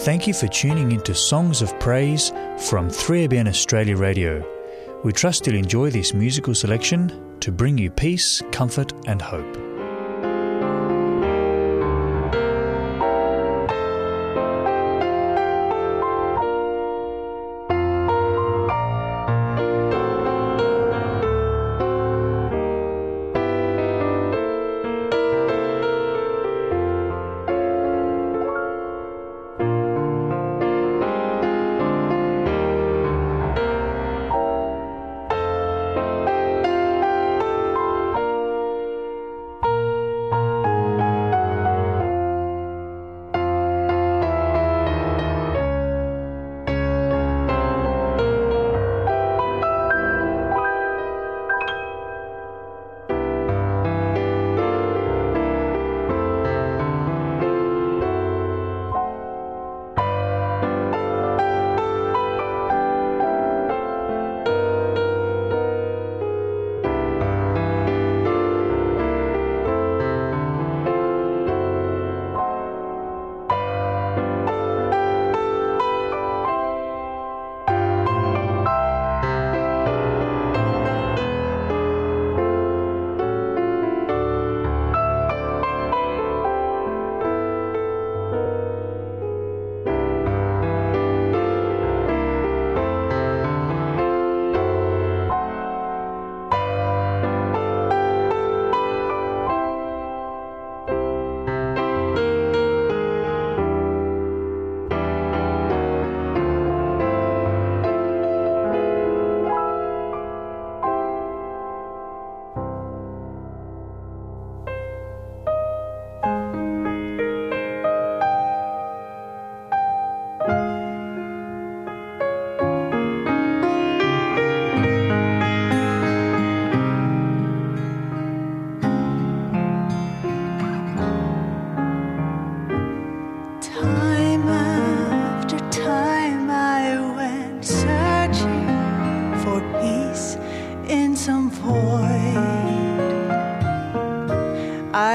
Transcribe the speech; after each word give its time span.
Thank 0.00 0.26
you 0.26 0.32
for 0.32 0.48
tuning 0.48 0.92
into 0.92 1.14
Songs 1.14 1.60
of 1.60 1.78
Praise 1.78 2.30
from 2.70 2.88
3ABN 2.88 3.46
Australia 3.46 3.98
Radio. 3.98 4.42
We 5.04 5.12
trust 5.12 5.46
you'll 5.46 5.56
enjoy 5.56 5.90
this 5.90 6.14
musical 6.14 6.54
selection 6.54 7.38
to 7.40 7.52
bring 7.52 7.76
you 7.76 7.90
peace, 7.90 8.40
comfort, 8.50 8.94
and 9.06 9.20
hope. 9.20 9.69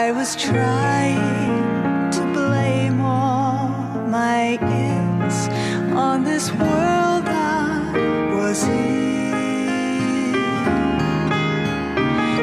I 0.06 0.12
was 0.12 0.36
trying 0.36 2.12
to 2.12 2.22
blame 2.32 3.02
all 3.02 3.70
my 4.08 4.60
ills 4.62 5.50
on 5.98 6.24
this 6.24 6.52
world 6.52 7.28
I 7.28 7.92
was 8.36 8.64
in. 8.66 10.36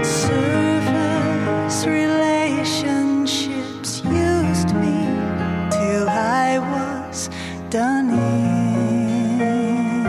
Surface 0.03 1.87
relationships 1.87 4.03
used 4.07 4.75
me 4.83 5.07
till 5.71 6.09
I 6.09 6.59
was 6.59 7.31
done 7.71 8.11
in. 8.11 10.07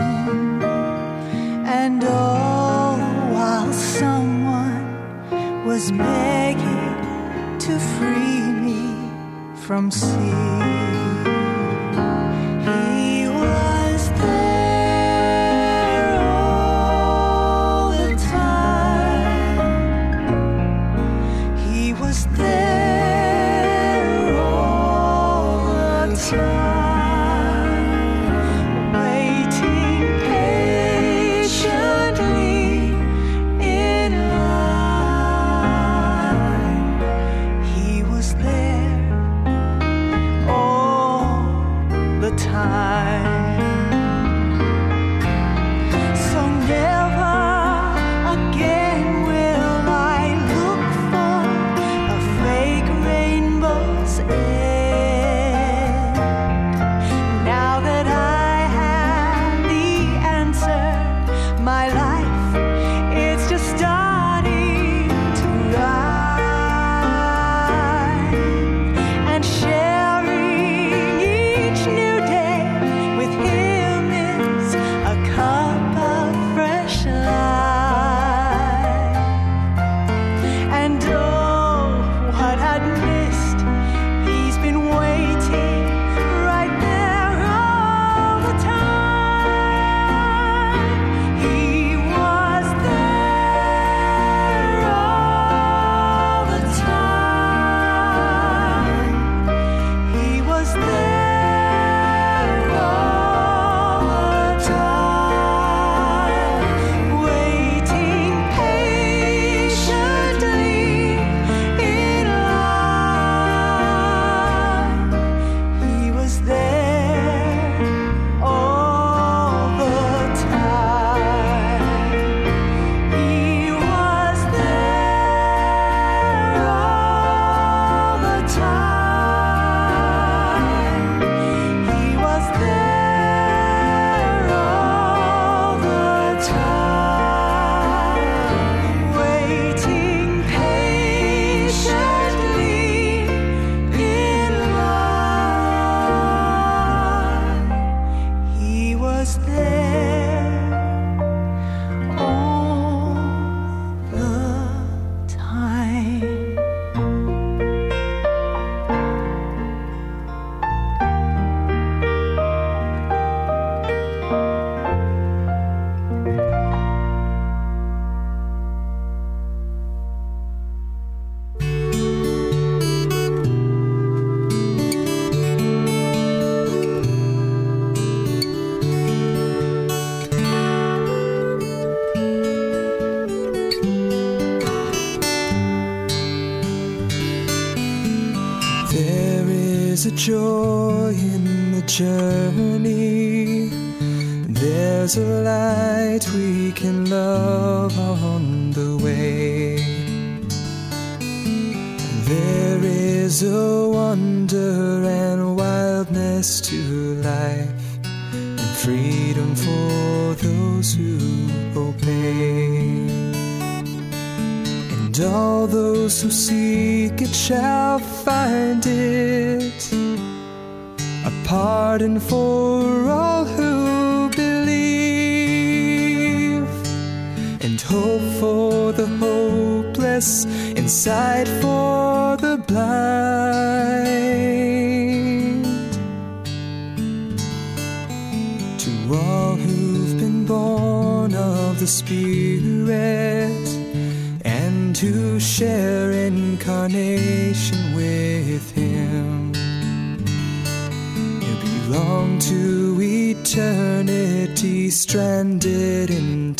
And 1.80 2.02
all 2.02 2.98
while 3.32 3.72
someone 3.72 5.64
was 5.64 5.92
made. 5.92 6.23
from 9.64 9.90
sea. 9.90 10.43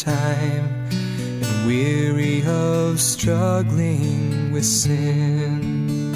Time 0.05 0.69
and 0.91 1.67
weary 1.67 2.43
of 2.47 3.01
struggling 3.01 4.53
with 4.53 4.65
sin. 4.67 6.13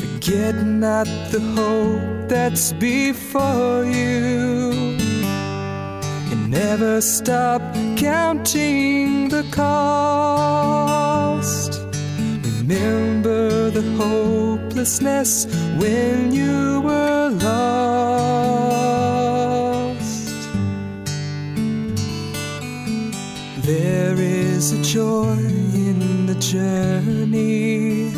Forget 0.00 0.54
not 0.64 1.06
the 1.32 1.40
hope 1.56 2.28
that's 2.28 2.72
before 2.74 3.84
you. 3.84 4.96
And 6.30 6.50
never 6.50 7.00
stop 7.00 7.60
counting 7.96 9.28
the 9.30 9.44
cost. 9.50 10.60
Remember 12.60 13.70
the 13.70 13.82
hopelessness 13.96 15.46
when 15.78 16.32
you 16.32 16.82
were 16.82 17.30
lost. 17.30 18.07
Is 24.58 24.72
a 24.72 24.82
joy 24.82 25.38
in 25.86 26.26
the 26.26 26.34
journey. 26.34 28.10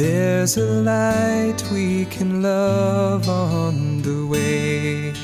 There's 0.00 0.58
a 0.58 0.66
light 0.92 1.56
we 1.72 2.04
can 2.04 2.42
love 2.42 3.26
on 3.30 4.02
the 4.02 4.26
way. 4.26 5.14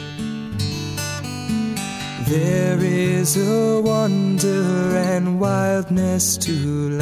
There 2.26 2.78
is 2.80 3.36
a 3.36 3.82
wonder 3.82 4.96
and 5.12 5.38
wildness 5.38 6.38
to 6.46 6.54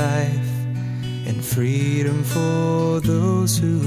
life, 0.06 0.52
and 1.28 1.44
freedom 1.44 2.24
for 2.24 2.98
those 2.98 3.56
who 3.56 3.78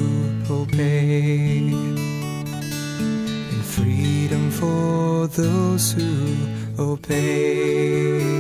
obey. 0.50 1.74
And 3.52 3.64
freedom 3.66 4.50
for 4.50 5.28
those 5.28 5.92
who 5.92 6.38
obey. 6.80 8.31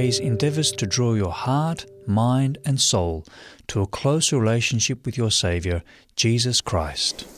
phrase 0.00 0.18
endeavors 0.18 0.72
to 0.72 0.86
draw 0.86 1.12
your 1.12 1.30
heart, 1.30 1.84
mind, 2.06 2.56
and 2.64 2.80
soul 2.80 3.22
to 3.66 3.82
a 3.82 3.86
close 3.86 4.32
relationship 4.32 5.04
with 5.04 5.18
your 5.18 5.30
Saviour, 5.30 5.82
Jesus 6.16 6.62
Christ. 6.62 7.29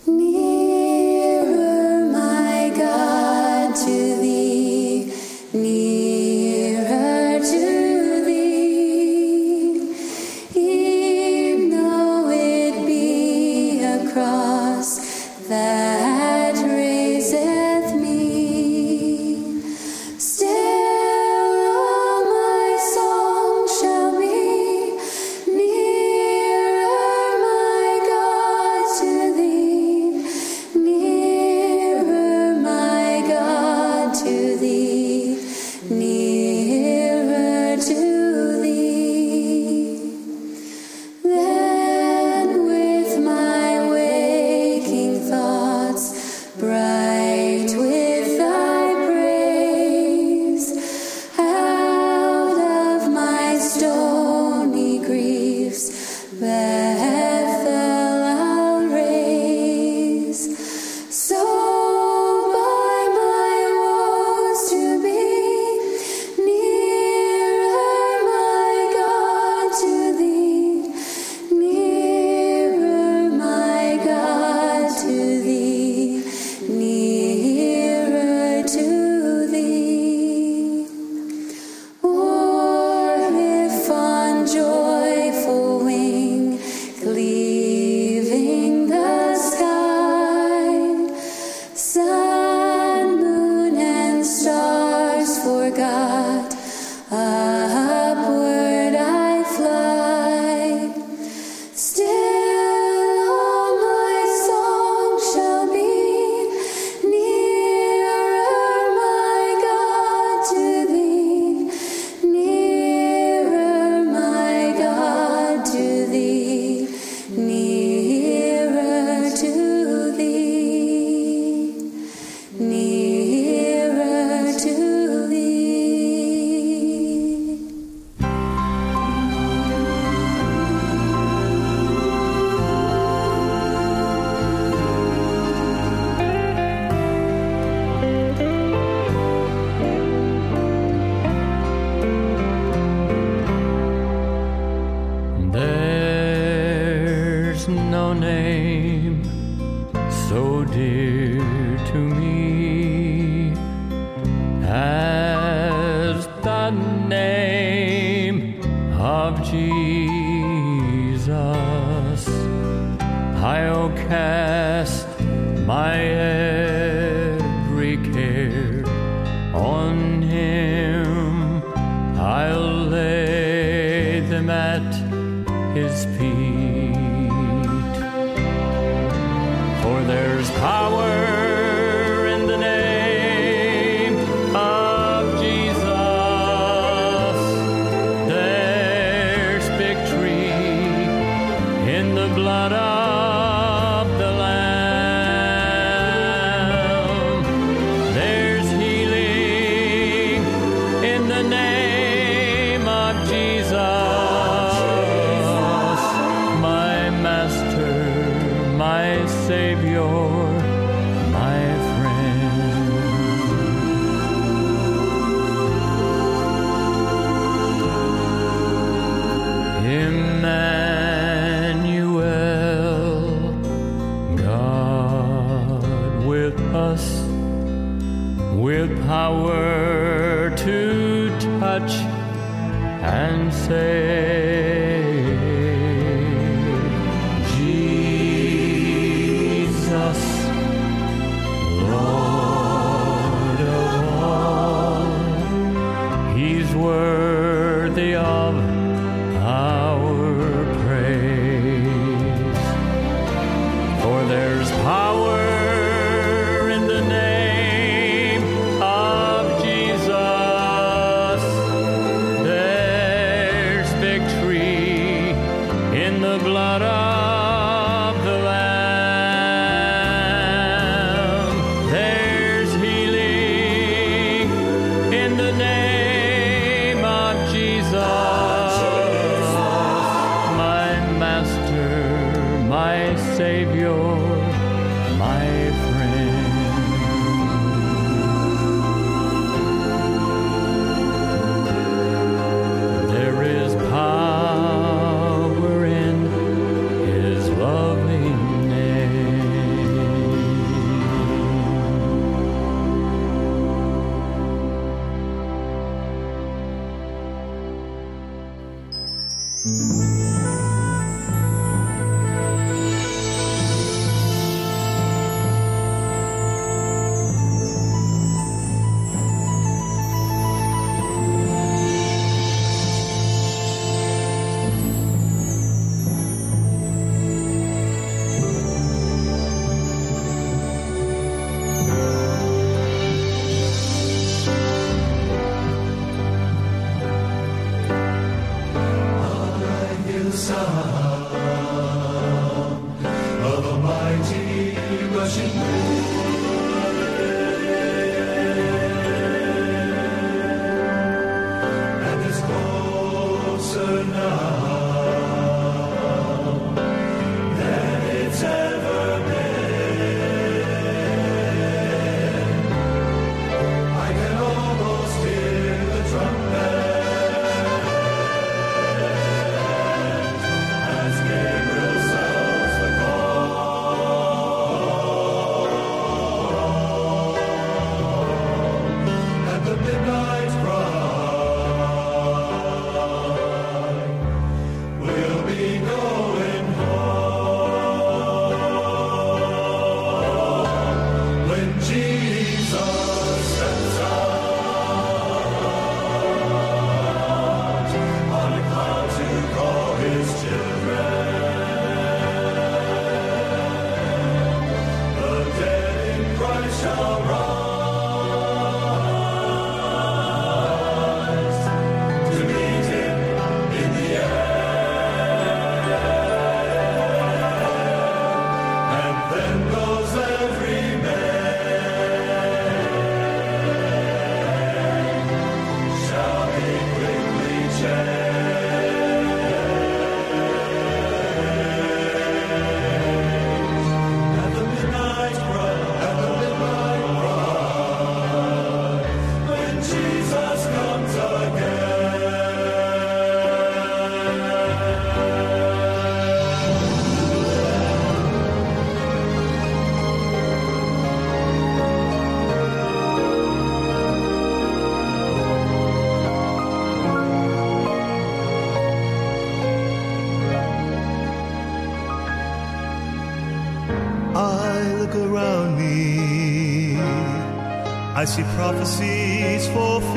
I 468.22 468.24
see 468.24 468.44
prophecies 468.54 469.66
fulfilled 469.66 470.11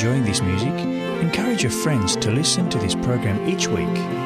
enjoying 0.00 0.24
this 0.24 0.40
music, 0.40 0.72
encourage 1.20 1.62
your 1.62 1.70
friends 1.70 2.16
to 2.16 2.30
listen 2.30 2.70
to 2.70 2.78
this 2.78 2.94
program 2.94 3.46
each 3.46 3.68
week. 3.68 4.19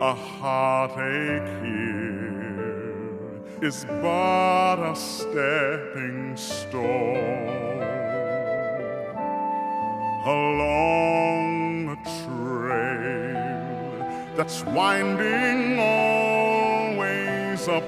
A 0.00 0.12
heartache 0.12 1.46
here 1.62 3.30
is 3.62 3.86
but 4.02 4.90
a 4.90 4.96
stepping 4.96 6.36
stone 6.36 7.80
along 10.26 11.90
a 11.90 11.96
trail 12.24 13.14
that's 14.36 14.64
winding 14.64 15.78
always 15.78 17.68
upwards. 17.68 17.84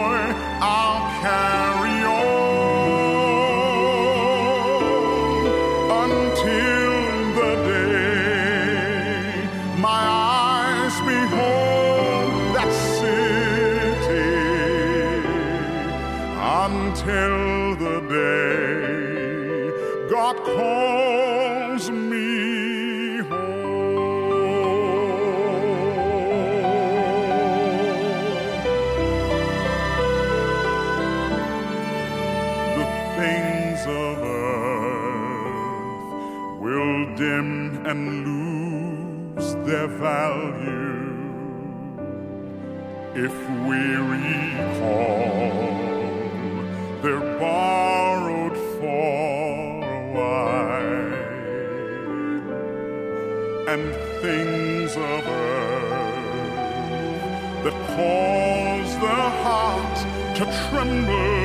cause 57.96 58.94
their 59.04 59.30
heart 59.44 59.98
to 60.38 60.44
tremble. 60.64 61.44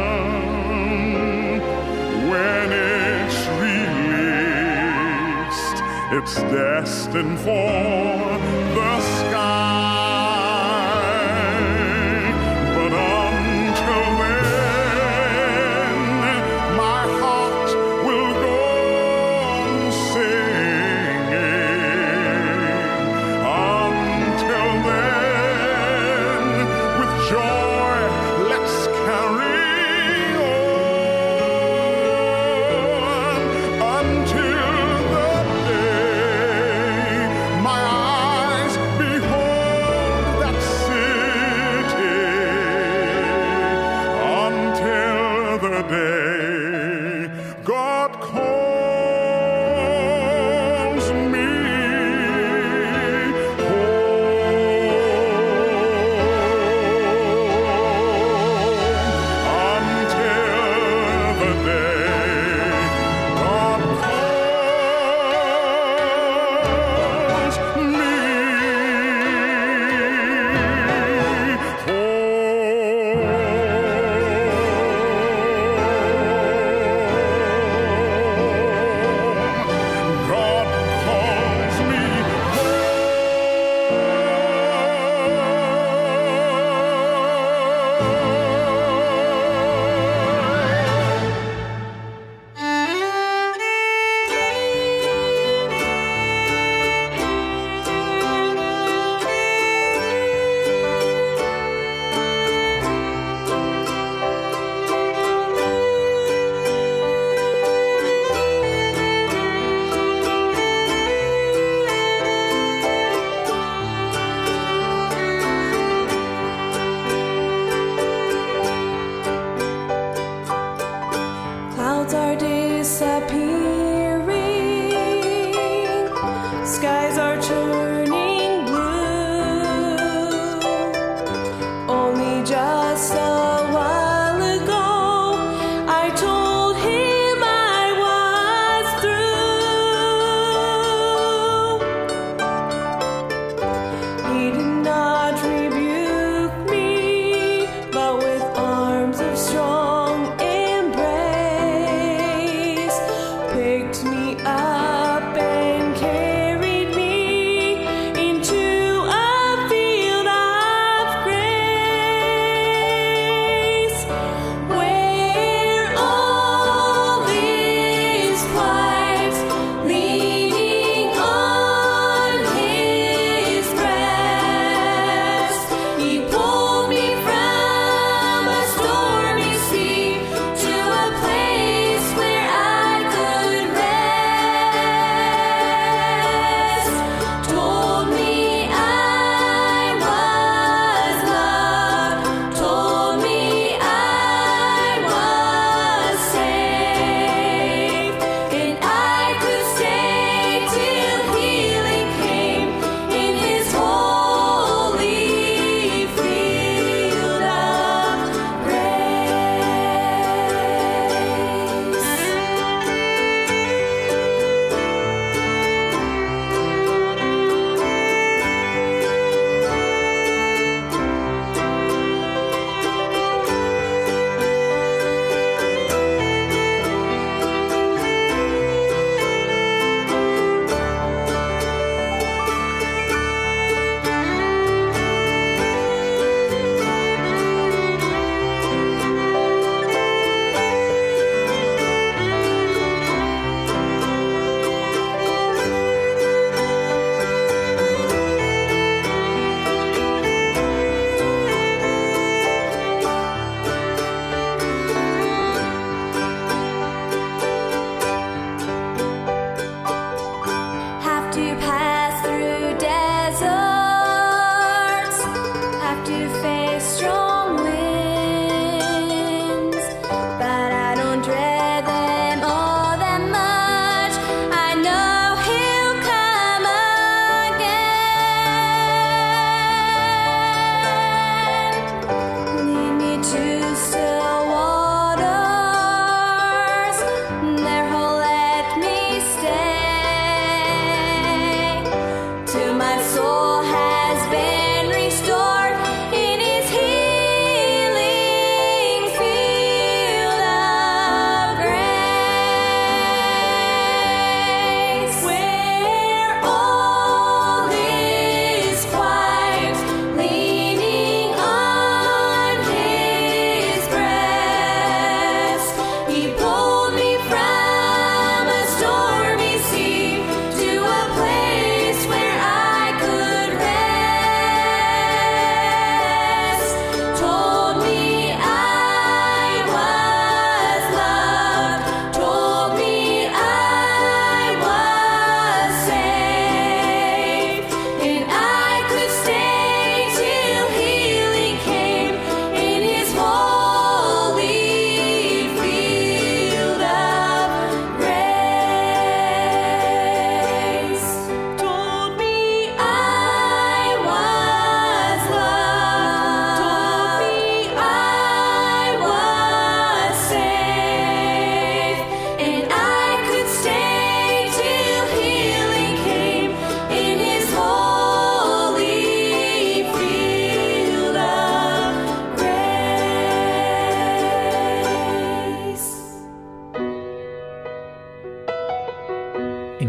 When 2.32 2.68
it's 2.72 3.40
released, 3.66 4.98
it's 6.18 6.36
destined 6.56 7.38
for 7.40 8.35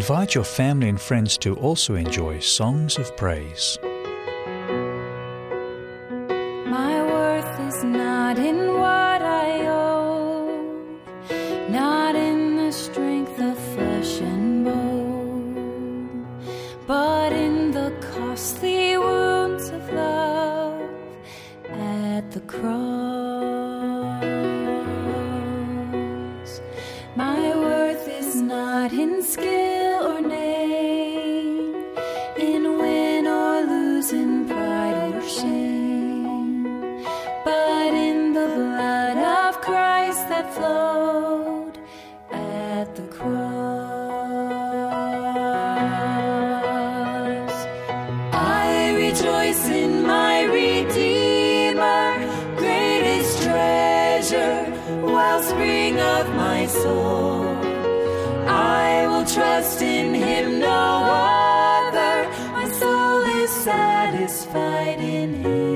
Invite 0.08 0.36
your 0.36 0.44
family 0.44 0.88
and 0.88 1.00
friends 1.00 1.36
to 1.38 1.56
also 1.56 1.96
enjoy 1.96 2.38
Songs 2.38 2.96
of 2.96 3.16
Praise. 3.16 3.76
satisfied 64.16 64.98
in 64.98 65.34
Him. 65.34 65.75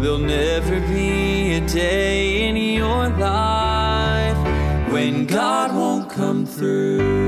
There'll 0.00 0.18
never 0.18 0.80
be 0.80 1.54
a 1.54 1.60
day 1.66 2.48
in 2.48 2.56
your 2.56 3.08
life 3.10 4.36
when 4.92 5.26
God 5.26 5.74
won't 5.74 6.10
come 6.10 6.46
through. 6.46 7.23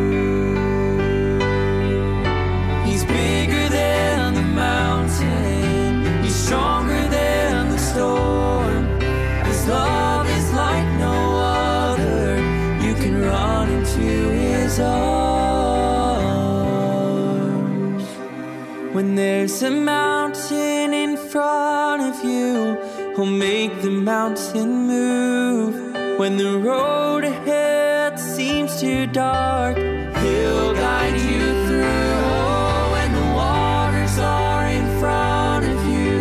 There's 19.46 19.62
a 19.62 19.70
mountain 19.70 20.92
in 20.92 21.16
front 21.16 22.02
of 22.02 22.24
you. 22.24 22.74
Who'll 23.14 23.26
make 23.26 23.80
the 23.80 23.90
mountain 23.90 24.88
move. 24.88 26.18
When 26.18 26.36
the 26.36 26.58
road 26.58 27.22
ahead 27.22 28.18
seems 28.18 28.80
too 28.80 29.06
dark 29.06 29.76
He'll 29.76 30.74
guide 30.74 31.14
you 31.14 31.66
through. 31.66 31.84
Oh, 31.84 32.90
when 32.94 33.12
the 33.20 33.26
waters 33.40 34.18
are 34.18 34.66
in 34.66 34.84
front 34.98 35.64
of 35.64 35.78
you 35.94 36.18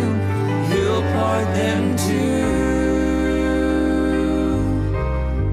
He'll 0.68 1.02
part 1.16 1.46
them 1.62 1.96
too. 2.06 2.32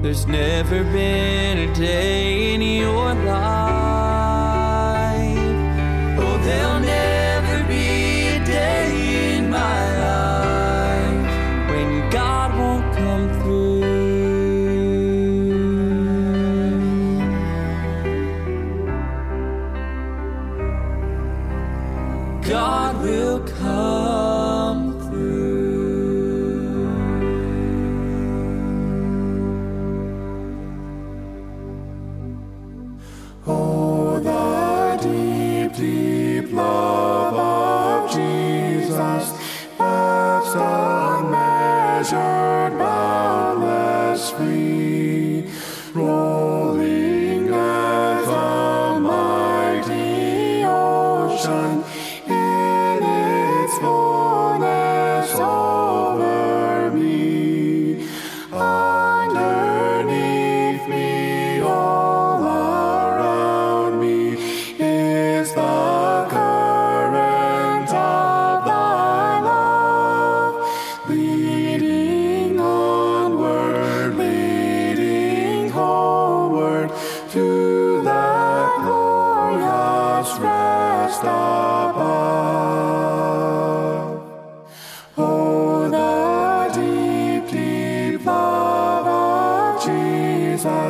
There's 0.00 0.26
never 0.28 0.84
been 0.84 1.58
a 1.68 1.74
day 1.74 2.23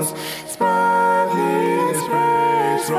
Smiling 0.03 1.95
space, 1.95 2.91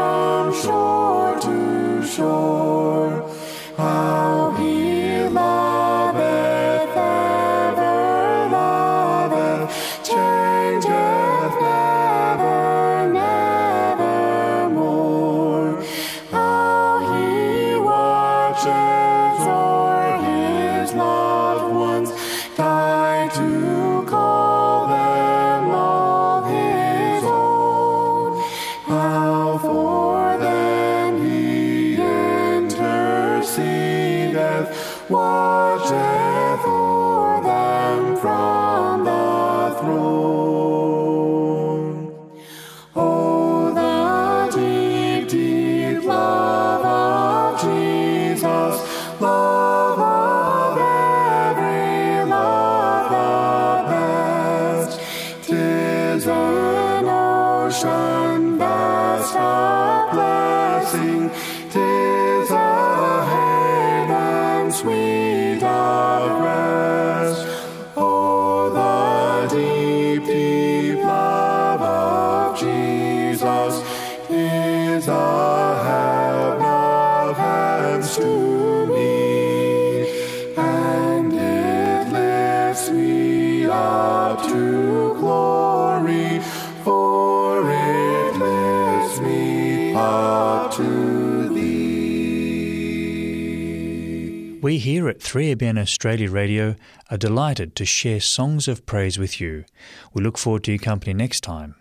here 95.39 95.51
at 95.51 95.57
3ABN 95.57 95.81
Australia 95.81 96.31
Radio 96.31 96.75
are 97.09 97.17
delighted 97.17 97.75
to 97.75 97.85
share 97.85 98.19
songs 98.19 98.67
of 98.67 98.85
praise 98.85 99.17
with 99.19 99.41
you. 99.41 99.65
We 100.13 100.23
look 100.23 100.37
forward 100.37 100.63
to 100.65 100.71
your 100.71 100.79
company 100.79 101.13
next 101.13 101.41
time. 101.41 101.75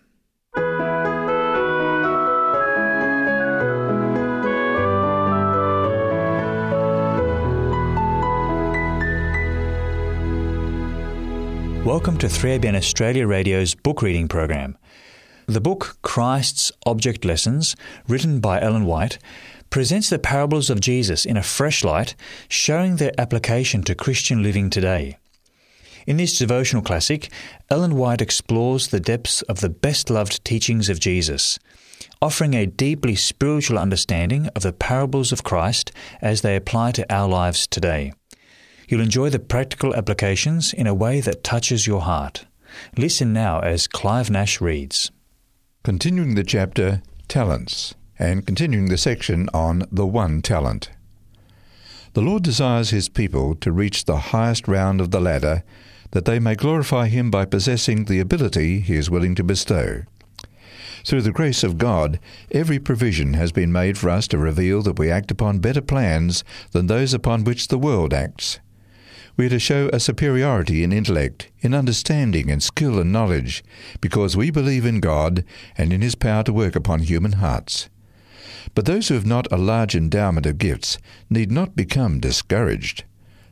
Welcome 11.84 12.18
to 12.18 12.26
3ABN 12.26 12.76
Australia 12.76 13.26
Radio's 13.26 13.74
book 13.74 14.02
reading 14.02 14.28
program. 14.28 14.76
The 15.46 15.60
book 15.60 15.98
Christ's 16.00 16.72
Object 16.86 17.24
Lessons, 17.24 17.76
written 18.08 18.40
by 18.40 18.60
Ellen 18.60 18.86
White, 18.86 19.18
presents 19.74 20.08
the 20.08 20.20
parables 20.20 20.70
of 20.70 20.78
Jesus 20.78 21.26
in 21.26 21.36
a 21.36 21.42
fresh 21.42 21.82
light, 21.82 22.14
showing 22.48 22.94
their 22.94 23.10
application 23.18 23.82
to 23.82 23.92
Christian 23.92 24.40
living 24.40 24.70
today. 24.70 25.18
In 26.06 26.16
this 26.16 26.38
devotional 26.38 26.80
classic, 26.80 27.28
Ellen 27.68 27.96
White 27.96 28.20
explores 28.20 28.86
the 28.86 29.00
depths 29.00 29.42
of 29.42 29.58
the 29.58 29.68
best 29.68 30.10
loved 30.10 30.44
teachings 30.44 30.88
of 30.88 31.00
Jesus, 31.00 31.58
offering 32.22 32.54
a 32.54 32.66
deeply 32.66 33.16
spiritual 33.16 33.76
understanding 33.76 34.46
of 34.54 34.62
the 34.62 34.72
parables 34.72 35.32
of 35.32 35.42
Christ 35.42 35.90
as 36.22 36.42
they 36.42 36.54
apply 36.54 36.92
to 36.92 37.12
our 37.12 37.28
lives 37.28 37.66
today. 37.66 38.12
You'll 38.88 39.00
enjoy 39.00 39.28
the 39.28 39.40
practical 39.40 39.92
applications 39.96 40.72
in 40.72 40.86
a 40.86 40.94
way 40.94 41.20
that 41.20 41.42
touches 41.42 41.84
your 41.84 42.02
heart. 42.02 42.46
Listen 42.96 43.32
now 43.32 43.58
as 43.58 43.88
Clive 43.88 44.30
Nash 44.30 44.60
reads. 44.60 45.10
Continuing 45.82 46.36
the 46.36 46.44
chapter 46.44 47.02
Talents 47.26 47.96
and 48.18 48.46
continuing 48.46 48.88
the 48.88 48.98
section 48.98 49.48
on 49.52 49.84
the 49.90 50.06
one 50.06 50.42
talent. 50.42 50.90
The 52.14 52.22
Lord 52.22 52.44
desires 52.44 52.90
His 52.90 53.08
people 53.08 53.54
to 53.56 53.72
reach 53.72 54.04
the 54.04 54.18
highest 54.18 54.68
round 54.68 55.00
of 55.00 55.10
the 55.10 55.20
ladder 55.20 55.64
that 56.12 56.24
they 56.24 56.38
may 56.38 56.54
glorify 56.54 57.08
Him 57.08 57.30
by 57.30 57.44
possessing 57.44 58.04
the 58.04 58.20
ability 58.20 58.80
He 58.80 58.94
is 58.94 59.10
willing 59.10 59.34
to 59.34 59.42
bestow. 59.42 60.02
Through 61.04 61.22
the 61.22 61.32
grace 61.32 61.62
of 61.64 61.76
God, 61.76 62.18
every 62.50 62.78
provision 62.78 63.34
has 63.34 63.52
been 63.52 63.72
made 63.72 63.98
for 63.98 64.08
us 64.08 64.26
to 64.28 64.38
reveal 64.38 64.80
that 64.82 64.98
we 64.98 65.10
act 65.10 65.30
upon 65.30 65.58
better 65.58 65.82
plans 65.82 66.44
than 66.70 66.86
those 66.86 67.12
upon 67.12 67.44
which 67.44 67.68
the 67.68 67.78
world 67.78 68.14
acts. 68.14 68.60
We 69.36 69.46
are 69.46 69.50
to 69.50 69.58
show 69.58 69.90
a 69.92 69.98
superiority 69.98 70.84
in 70.84 70.92
intellect, 70.92 71.50
in 71.60 71.74
understanding 71.74 72.48
and 72.48 72.62
skill 72.62 73.00
and 73.00 73.12
knowledge, 73.12 73.64
because 74.00 74.36
we 74.36 74.52
believe 74.52 74.86
in 74.86 75.00
God 75.00 75.44
and 75.76 75.92
in 75.92 76.00
His 76.00 76.14
power 76.14 76.44
to 76.44 76.52
work 76.52 76.76
upon 76.76 77.00
human 77.00 77.32
hearts. 77.32 77.88
But 78.74 78.86
those 78.86 79.08
who 79.08 79.14
have 79.14 79.26
not 79.26 79.50
a 79.52 79.56
large 79.56 79.94
endowment 79.94 80.46
of 80.46 80.58
gifts 80.58 80.98
need 81.28 81.50
not 81.50 81.76
become 81.76 82.20
discouraged. 82.20 83.04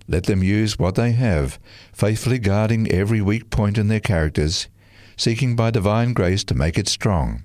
Let 0.09 0.25
them 0.25 0.43
use 0.43 0.79
what 0.79 0.95
they 0.95 1.13
have, 1.13 1.59
faithfully 1.93 2.39
guarding 2.39 2.91
every 2.91 3.21
weak 3.21 3.51
point 3.51 3.79
in 3.79 3.89
their 3.89 4.01
characters, 4.01 4.69
seeking 5.17 5.55
by 5.55 5.71
divine 5.71 6.13
grace 6.13 6.45
to 6.45 6.55
make 6.55 6.79
it 6.79 6.89
strong. 6.89 7.45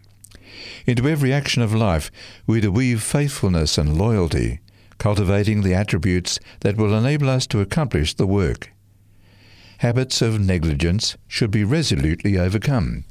Into 0.86 1.08
every 1.08 1.34
action 1.34 1.62
of 1.62 1.74
life 1.74 2.10
we 2.46 2.60
are 2.60 2.62
to 2.62 2.72
weave 2.72 3.04
faithfulness 3.04 3.78
and 3.78 3.98
loyalty, 3.98 4.60
cultivating 4.98 5.62
the 5.62 5.74
attributes 5.74 6.40
that 6.62 6.78
will 6.78 6.94
enable 6.98 7.30
us 7.30 7.46
to 7.48 7.62
accomplish 7.62 8.14
the 8.14 8.28
work. 8.28 8.72
Habits 9.80 10.22
of 10.24 10.40
negligence 10.40 11.18
should 11.28 11.52
be 11.52 11.64
resolutely 11.64 12.38
overcome. 12.38 13.04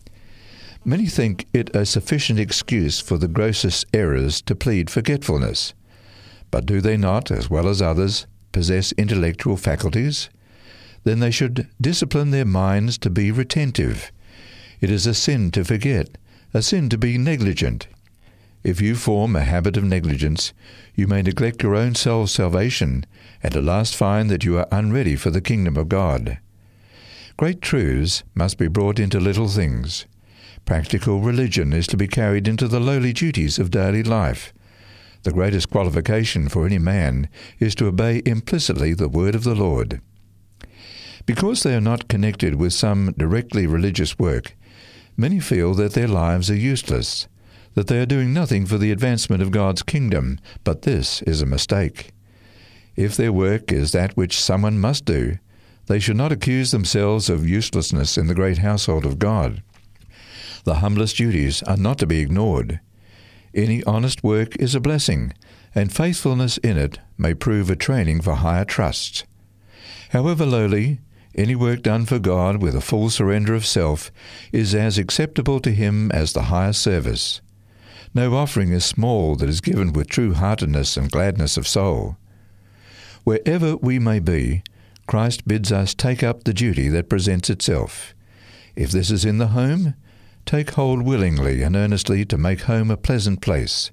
Many 0.89 1.07
think 1.07 1.49
it 1.53 1.75
a 1.75 1.85
sufficient 1.85 2.39
excuse 2.39 3.01
for 3.01 3.19
the 3.19 3.27
grossest 3.27 3.87
errors 3.93 4.41
to 4.43 4.55
plead 4.55 4.89
forgetfulness. 4.89 5.75
But 6.53 6.65
do 6.65 6.81
they 6.81 6.97
not, 6.97 7.33
as 7.33 7.51
well 7.51 7.67
as 7.67 7.83
others, 7.83 8.29
possess 8.53 8.93
intellectual 8.93 9.57
faculties? 9.57 10.31
Then 11.03 11.19
they 11.19 11.33
should 11.33 11.67
discipline 11.81 12.31
their 12.31 12.45
minds 12.45 12.99
to 12.99 13.11
be 13.11 13.33
retentive. 13.33 14.13
It 14.81 14.89
is 14.89 15.09
a 15.09 15.15
sin 15.15 15.51
to 15.51 15.65
forget, 15.65 16.19
a 16.55 16.63
sin 16.63 16.89
to 16.91 16.97
be 16.99 17.19
negligent. 17.19 17.89
If 18.63 18.81
you 18.81 18.95
form 18.95 19.35
a 19.35 19.43
habit 19.43 19.77
of 19.77 19.83
negligence, 19.83 20.53
you 20.95 21.09
may 21.09 21.21
neglect 21.21 21.65
your 21.65 21.75
own 21.75 21.97
soul's 21.97 22.31
salvation, 22.31 23.05
and 23.43 23.57
at 23.57 23.65
last 23.65 23.97
find 23.97 24.31
that 24.31 24.45
you 24.45 24.57
are 24.57 24.69
unready 24.71 25.17
for 25.17 25.31
the 25.31 25.41
kingdom 25.41 25.77
of 25.77 25.89
God. 25.89 26.39
Great 27.37 27.61
truths 27.61 28.23
must 28.37 28.57
be 28.57 28.69
brought 28.69 29.01
into 29.01 29.19
little 29.19 29.49
things. 29.49 30.07
Practical 30.67 31.21
religion 31.21 31.73
is 31.73 31.87
to 31.87 31.97
be 31.97 32.09
carried 32.09 32.49
into 32.49 32.67
the 32.67 32.81
lowly 32.81 33.13
duties 33.13 33.61
of 33.61 33.71
daily 33.71 34.03
life. 34.03 34.53
The 35.23 35.31
greatest 35.31 35.71
qualification 35.71 36.49
for 36.49 36.67
any 36.67 36.79
man 36.79 37.29
is 37.61 37.77
to 37.77 37.87
obey 37.87 38.21
implicitly 38.27 38.93
the 38.93 39.09
word 39.09 39.37
of 39.37 39.45
the 39.45 39.55
Lord. 39.55 40.01
Because 41.25 41.63
they 41.63 41.77
are 41.77 41.81
not 41.81 42.09
connected 42.09 42.57
with 42.57 42.73
some 42.73 43.15
directly 43.17 43.69
religious 43.69 44.19
work, 44.19 44.57
many 45.17 45.39
feel 45.39 45.73
that 45.75 45.93
their 45.93 46.09
lives 46.09 46.51
are 46.51 46.57
useless, 46.57 47.29
that 47.75 47.87
they 47.87 48.01
are 48.01 48.07
doing 48.07 48.35
nothing 48.35 48.67
for 48.67 48.77
the 48.77 48.91
advancement 48.91 49.43
of 49.43 49.53
God's 49.53 49.85
kingdom, 49.85 50.41
but 50.65 50.83
this 50.83 51.23
is 51.23 51.41
a 51.41 51.47
mistake. 51.47 52.11
If 52.97 53.17
their 53.17 53.33
work 53.33 53.71
is 53.71 53.93
that 53.93 54.17
which 54.17 54.43
someone 54.43 54.81
must 54.81 55.05
do, 55.05 55.39
they 55.87 56.01
should 56.01 56.17
not 56.17 56.33
accuse 56.33 56.73
themselves 56.73 57.31
of 57.31 57.49
uselessness 57.49 58.19
in 58.19 58.27
the 58.27 58.35
great 58.35 58.59
household 58.59 59.07
of 59.07 59.21
God. 59.21 59.63
The 60.67 60.81
humblest 60.81 61.17
duties 61.17 61.63
are 61.63 61.77
not 61.77 61.97
to 61.99 62.09
be 62.09 62.19
ignored. 62.19 62.81
Any 63.55 63.85
honest 63.85 64.25
work 64.25 64.57
is 64.57 64.75
a 64.75 64.81
blessing, 64.81 65.33
and 65.77 65.93
faithfulness 65.93 66.59
in 66.59 66.77
it 66.77 66.99
may 67.17 67.35
prove 67.35 67.71
a 67.71 67.77
training 67.77 68.21
for 68.21 68.35
higher 68.35 68.65
trusts. 68.65 69.23
However 70.11 70.45
lowly, 70.45 70.99
any 71.37 71.55
work 71.55 71.83
done 71.83 72.05
for 72.05 72.19
God 72.19 72.61
with 72.61 72.75
a 72.75 72.81
full 72.81 73.11
surrender 73.11 73.55
of 73.55 73.65
self 73.65 74.11
is 74.51 74.75
as 74.75 74.99
acceptable 74.99 75.61
to 75.61 75.71
Him 75.71 76.11
as 76.11 76.33
the 76.33 76.51
highest 76.51 76.83
service. 76.83 77.41
No 78.13 78.35
offering 78.35 78.73
is 78.73 78.85
small 78.85 79.37
that 79.37 79.49
is 79.49 79.61
given 79.61 79.93
with 79.93 80.09
true 80.09 80.35
heartedness 80.35 80.97
and 80.97 81.13
gladness 81.13 81.57
of 81.57 81.69
soul. 81.69 82.17
Wherever 83.23 83.77
we 83.77 84.01
may 84.01 84.19
be, 84.19 84.65
Christ 85.07 85.47
bids 85.47 85.71
us 85.71 85.95
take 85.95 86.25
up 86.25 86.43
the 86.43 86.53
duty 86.53 86.89
that 86.89 87.09
presents 87.09 87.51
itself. 87.51 88.17
If 88.75 88.91
this 88.91 89.13
is 89.13 89.25
in 89.25 89.39
the 89.39 89.49
home, 89.49 89.95
take 90.47 90.71
hold 90.71 91.03
willingly 91.03 91.63
and 91.63 91.77
earnestly 91.77 92.25
to 92.25 92.39
make 92.39 92.63
home 92.63 92.91
a 92.91 92.97
pleasant 92.97 93.41
place. 93.43 93.91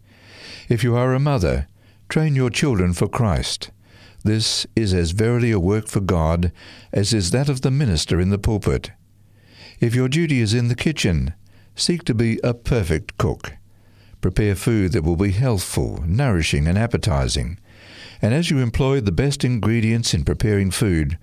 If 0.70 0.84
you 0.84 0.95
are 0.95 1.14
a 1.14 1.20
mother, 1.20 1.68
train 2.08 2.36
your 2.36 2.51
children 2.51 2.93
for 2.93 3.08
Christ. 3.08 3.72
This 4.24 4.66
is 4.76 4.93
as 4.93 5.12
verily 5.12 5.51
a 5.51 5.60
work 5.60 5.88
for 5.88 5.99
God 5.99 6.51
as 6.93 7.14
is 7.14 7.32
that 7.32 7.49
of 7.49 7.62
the 7.62 7.72
minister 7.72 8.22
in 8.22 8.30
the 8.30 8.38
pulpit. 8.38 8.91
If 9.80 9.95
your 9.95 10.08
duty 10.08 10.39
is 10.39 10.54
in 10.54 10.70
the 10.70 10.76
kitchen, 10.76 11.34
seek 11.76 12.04
to 12.06 12.14
be 12.14 12.39
a 12.43 12.54
perfect 12.54 13.18
cook. 13.18 13.54
Prepare 14.22 14.56
food 14.56 14.93
that 14.93 15.04
will 15.04 15.18
be 15.18 15.32
healthful, 15.32 16.01
nourishing, 16.06 16.68
and 16.68 16.78
appetizing. 16.78 17.60
And 18.22 18.34
as 18.34 18.49
you 18.49 18.60
employ 18.60 19.01
the 19.01 19.12
best 19.12 19.43
ingredients 19.43 20.14
in 20.14 20.24
preparing 20.24 20.72
food, 20.72 21.18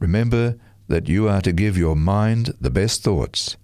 remember 0.00 0.56
that 0.88 1.08
you 1.08 1.28
are 1.28 1.40
to 1.42 1.52
give 1.52 1.78
your 1.78 1.94
mind 1.94 2.54
the 2.60 2.70
best 2.70 3.04
thoughts. 3.04 3.56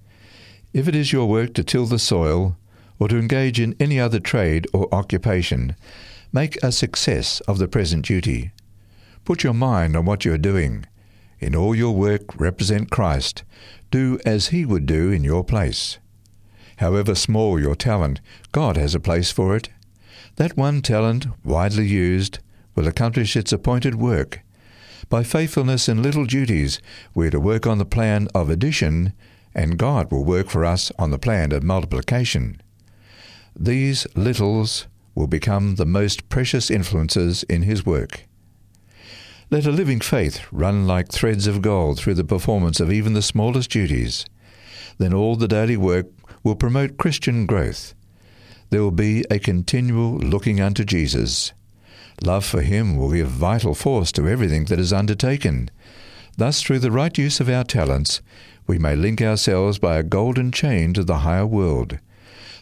If 0.77 0.87
it 0.87 0.95
is 0.95 1.11
your 1.11 1.25
work 1.25 1.55
to 1.55 1.65
till 1.65 1.87
the 1.87 1.99
soil, 1.99 2.59
or 2.99 3.09
to 3.09 3.19
engage 3.19 3.59
in 3.59 3.75
any 3.81 3.99
other 3.99 4.21
trade 4.21 4.67
or 4.75 4.95
occupation, 4.95 5.75
make 6.35 6.63
a 6.63 6.71
success 6.71 7.41
of 7.49 7.57
the 7.57 7.67
present 7.67 8.05
duty. 8.05 8.53
Put 9.25 9.43
your 9.43 9.55
mind 9.55 9.97
on 9.97 10.05
what 10.05 10.27
you 10.27 10.35
are 10.35 10.51
doing. 10.53 10.85
In 11.41 11.57
all 11.57 11.75
your 11.75 11.95
work, 11.95 12.39
represent 12.39 12.91
Christ. 12.91 13.43
Do 13.91 14.19
as 14.27 14.49
He 14.49 14.67
would 14.67 14.85
do 14.85 15.11
in 15.11 15.25
your 15.25 15.43
place. 15.43 15.97
However 16.77 17.15
small 17.15 17.59
your 17.59 17.75
talent, 17.75 18.21
God 18.53 18.77
has 18.77 18.95
a 18.95 19.01
place 19.01 19.33
for 19.33 19.57
it. 19.57 19.71
That 20.35 20.59
one 20.59 20.83
talent, 20.83 21.25
widely 21.43 21.87
used, 21.87 22.41
will 22.75 22.87
accomplish 22.87 23.35
its 23.35 23.51
appointed 23.51 23.95
work. 23.95 24.41
By 25.09 25.23
faithfulness 25.23 25.89
in 25.89 26.03
little 26.03 26.27
duties, 26.27 26.83
we 27.15 27.29
are 27.29 27.31
to 27.31 27.41
work 27.41 27.67
on 27.67 27.79
the 27.79 27.87
plan 27.87 28.29
of 28.35 28.51
addition 28.51 29.15
and 29.57 29.79
God 29.79 30.13
will 30.13 30.25
work 30.25 30.51
for 30.51 30.67
us 30.67 30.93
on 30.99 31.11
the 31.11 31.19
plan 31.19 31.51
of 31.51 31.65
multiplication. 31.65 32.61
These 33.59 34.07
littles 34.15 34.87
will 35.15 35.27
become 35.27 35.77
the 35.77 35.87
most 35.87 36.29
precious 36.29 36.71
influences 36.71 37.43
in 37.45 37.63
His 37.63 37.87
work. 37.87 38.27
Let 39.51 39.65
a 39.65 39.73
living 39.73 40.01
faith 40.01 40.47
run 40.53 40.87
like 40.87 41.09
threads 41.09 41.47
of 41.47 41.63
gold 41.63 41.99
through 41.99 42.15
the 42.15 42.25
performance 42.25 42.81
of 42.81 42.93
even 42.93 43.15
the 43.15 43.23
smallest 43.23 43.71
duties. 43.71 44.27
Then 44.99 45.15
all 45.15 45.37
the 45.37 45.49
daily 45.49 45.79
work 45.79 46.07
will 46.45 46.57
promote 46.57 46.99
Christian 46.99 47.47
growth. 47.47 47.95
There 48.69 48.83
will 48.83 48.91
be 48.91 49.25
a 49.31 49.39
continual 49.39 50.19
looking 50.19 50.61
unto 50.61 50.85
Jesus. 50.85 51.53
Love 52.23 52.45
for 52.45 52.61
Him 52.61 52.97
will 52.97 53.13
give 53.13 53.29
vital 53.29 53.75
force 53.75 54.13
to 54.13 54.29
everything 54.29 54.67
that 54.67 54.79
is 54.79 54.93
undertaken. 54.93 55.71
Thus, 56.37 56.61
through 56.61 56.81
the 56.81 56.91
right 56.91 57.17
use 57.17 57.41
of 57.41 57.49
our 57.49 57.65
talents, 57.65 58.21
we 58.67 58.79
may 58.79 58.97
link 58.97 59.23
ourselves 59.23 59.79
by 59.79 59.97
a 59.97 60.03
golden 60.03 60.51
chain 60.51 60.93
to 60.95 61.05
the 61.05 61.19
higher 61.19 61.47
world. 61.47 61.99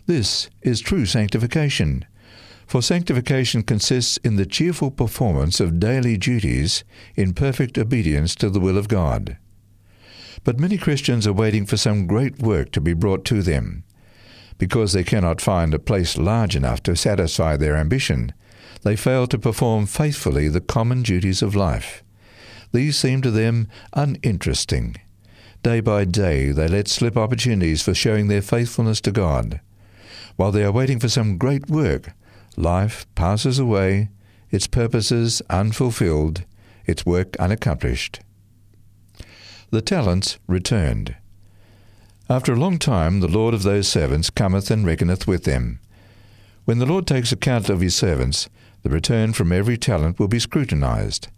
This 0.07 0.51
is 0.63 0.81
true 0.81 1.07
sanctification. 1.07 2.05
For 2.67 2.83
sanctification 2.83 3.63
consists 3.63 4.17
in 4.19 4.37
the 4.37 4.47
cheerful 4.47 4.91
performance 4.91 5.61
of 5.61 5.81
daily 5.81 6.17
duties 6.17 6.85
in 7.15 7.35
perfect 7.35 7.79
obedience 7.79 8.35
to 8.37 8.51
the 8.51 8.61
will 8.61 8.79
of 8.79 8.89
God. 8.89 9.39
But 10.45 10.61
many 10.61 10.77
Christians 10.77 11.27
are 11.27 11.33
waiting 11.33 11.65
for 11.67 11.77
some 11.77 12.07
great 12.07 12.39
work 12.39 12.71
to 12.73 12.81
be 12.81 12.93
brought 12.93 13.25
to 13.27 13.43
them. 13.43 13.85
Because 14.59 14.93
they 14.93 15.05
cannot 15.05 15.41
find 15.41 15.75
a 15.75 15.79
place 15.79 16.17
large 16.17 16.55
enough 16.55 16.83
to 16.85 16.97
satisfy 16.97 17.57
their 17.57 17.77
ambition, 17.77 18.33
they 18.83 18.97
fail 18.97 19.27
to 19.27 19.39
perform 19.39 19.87
faithfully 19.87 20.49
the 20.49 20.61
common 20.61 21.03
duties 21.03 21.43
of 21.43 21.57
life. 21.57 22.05
These 22.73 22.99
seem 22.99 23.23
to 23.23 23.31
them 23.31 23.69
uninteresting. 23.95 24.97
Day 25.65 25.81
by 25.81 26.05
day, 26.05 26.51
they 26.51 26.69
let 26.69 26.89
slip 26.89 27.17
opportunities 27.17 27.81
for 27.81 27.95
showing 27.95 28.29
their 28.29 28.43
faithfulness 28.43 29.01
to 29.01 29.11
God. 29.11 29.63
While 30.37 30.53
they 30.53 30.63
are 30.63 30.71
waiting 30.71 31.01
for 31.01 31.09
some 31.09 31.39
great 31.39 31.71
work, 31.71 32.13
life 32.55 33.07
passes 33.15 33.59
away, 33.59 34.11
its 34.51 34.67
purposes 34.67 35.41
unfulfilled, 35.49 36.45
its 36.85 37.07
work 37.07 37.35
unaccomplished. 37.37 38.21
The 39.71 39.81
talents 39.81 40.39
returned. 40.47 41.17
After 42.29 42.53
a 42.53 42.61
long 42.61 42.79
time, 42.79 43.21
the 43.21 43.27
Lord 43.27 43.55
of 43.55 43.63
those 43.63 43.89
servants 43.89 44.29
cometh 44.29 44.71
and 44.71 44.85
reckoneth 44.85 45.27
with 45.27 45.45
them. 45.45 45.81
When 46.67 46.79
the 46.79 46.87
Lord 46.87 47.07
takes 47.07 47.33
account 47.33 47.71
of 47.71 47.81
his 47.81 47.97
servants, 47.97 48.51
the 48.83 48.91
return 48.91 49.33
from 49.33 49.51
every 49.51 49.79
talent 49.79 50.19
will 50.19 50.29
be 50.29 50.39
scrutinized. 50.39 51.29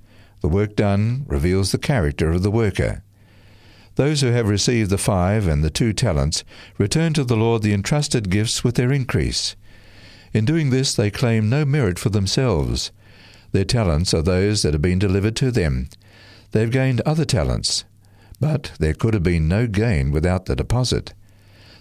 The 0.41 0.49
work 0.49 0.75
done 0.75 1.27
reveals 1.29 1.71
the 1.71 1.79
character 1.79 2.33
of 2.33 2.43
the 2.43 2.51
worker. 2.51 3.05
Those 3.97 4.21
who 4.21 4.29
have 4.29 4.49
received 4.49 4.91
the 4.91 4.99
five 4.99 5.49
and 5.49 5.65
the 5.65 5.71
two 5.71 5.93
talents 5.93 6.45
return 6.79 7.13
to 7.15 7.25
the 7.25 7.37
Lord 7.37 7.63
the 7.63 7.73
entrusted 7.73 8.31
gifts 8.31 8.63
with 8.63 8.77
their 8.77 8.93
increase. 8.93 9.57
In 10.33 10.45
doing 10.45 10.71
this, 10.71 10.95
they 10.95 11.11
claim 11.11 11.49
no 11.49 11.65
merit 11.65 11.99
for 11.99 12.11
themselves. 12.11 12.93
Their 13.53 13.65
talents 13.65 14.13
are 14.13 14.23
those 14.23 14.63
that 14.63 14.75
have 14.75 14.83
been 14.83 14.99
delivered 14.99 15.35
to 15.37 15.51
them. 15.51 15.89
They 16.53 16.61
have 16.61 16.71
gained 16.71 17.01
other 17.07 17.25
talents, 17.25 17.85
but 18.39 18.73
there 18.79 18.93
could 18.93 19.15
have 19.15 19.23
been 19.23 19.49
no 19.49 19.67
gain 19.67 20.11
without 20.11 20.45
the 20.45 20.57
deposit. 20.57 21.15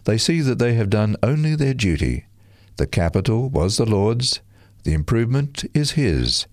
They 0.06 0.18
see 0.18 0.40
that 0.42 0.60
they 0.60 0.74
have 0.76 0.90
done 0.90 1.18
only 1.22 1.56
their 1.56 1.74
duty. 1.74 2.26
The 2.78 2.88
capital 2.88 3.50
was 3.50 3.76
the 3.76 3.86
Lord's, 3.86 4.40
the 4.84 4.94
improvement 4.94 5.66
is 5.74 5.92
His. 5.92 6.46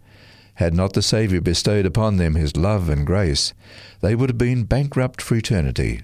Had 0.55 0.75
not 0.75 0.93
the 0.93 1.03
Saviour 1.03 1.41
bestowed 1.41 1.87
upon 1.87 2.17
them 2.17 2.35
His 2.35 2.57
love 2.57 2.89
and 2.89 3.07
grace, 3.07 3.55
they 4.01 4.15
would 4.15 4.31
have 4.31 4.39
been 4.39 4.65
bankrupt 4.65 5.23
for 5.23 5.35
eternity. 5.35 6.03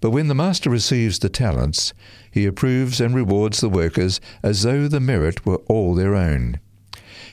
But 0.00 0.10
when 0.10 0.28
the 0.28 0.34
Master 0.34 0.70
receives 0.70 1.18
the 1.18 1.28
talents, 1.28 1.92
he 2.30 2.46
approves 2.46 3.00
and 3.00 3.14
rewards 3.14 3.60
the 3.60 3.68
workers 3.68 4.20
as 4.42 4.62
though 4.62 4.86
the 4.86 5.00
merit 5.00 5.44
were 5.44 5.60
all 5.66 5.94
their 5.94 6.14
own. 6.14 6.60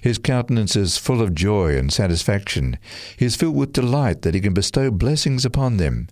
His 0.02 0.18
countenance 0.18 0.76
is 0.76 0.98
full 0.98 1.22
of 1.22 1.36
joy 1.36 1.78
and 1.78 1.92
satisfaction. 1.92 2.78
He 3.18 3.26
is 3.26 3.36
filled 3.36 3.56
with 3.56 3.74
delight 3.74 4.22
that 4.22 4.36
he 4.36 4.42
can 4.42 4.54
bestow 4.54 4.92
blessings 4.92 5.46
upon 5.46 5.78
them. 5.78 6.08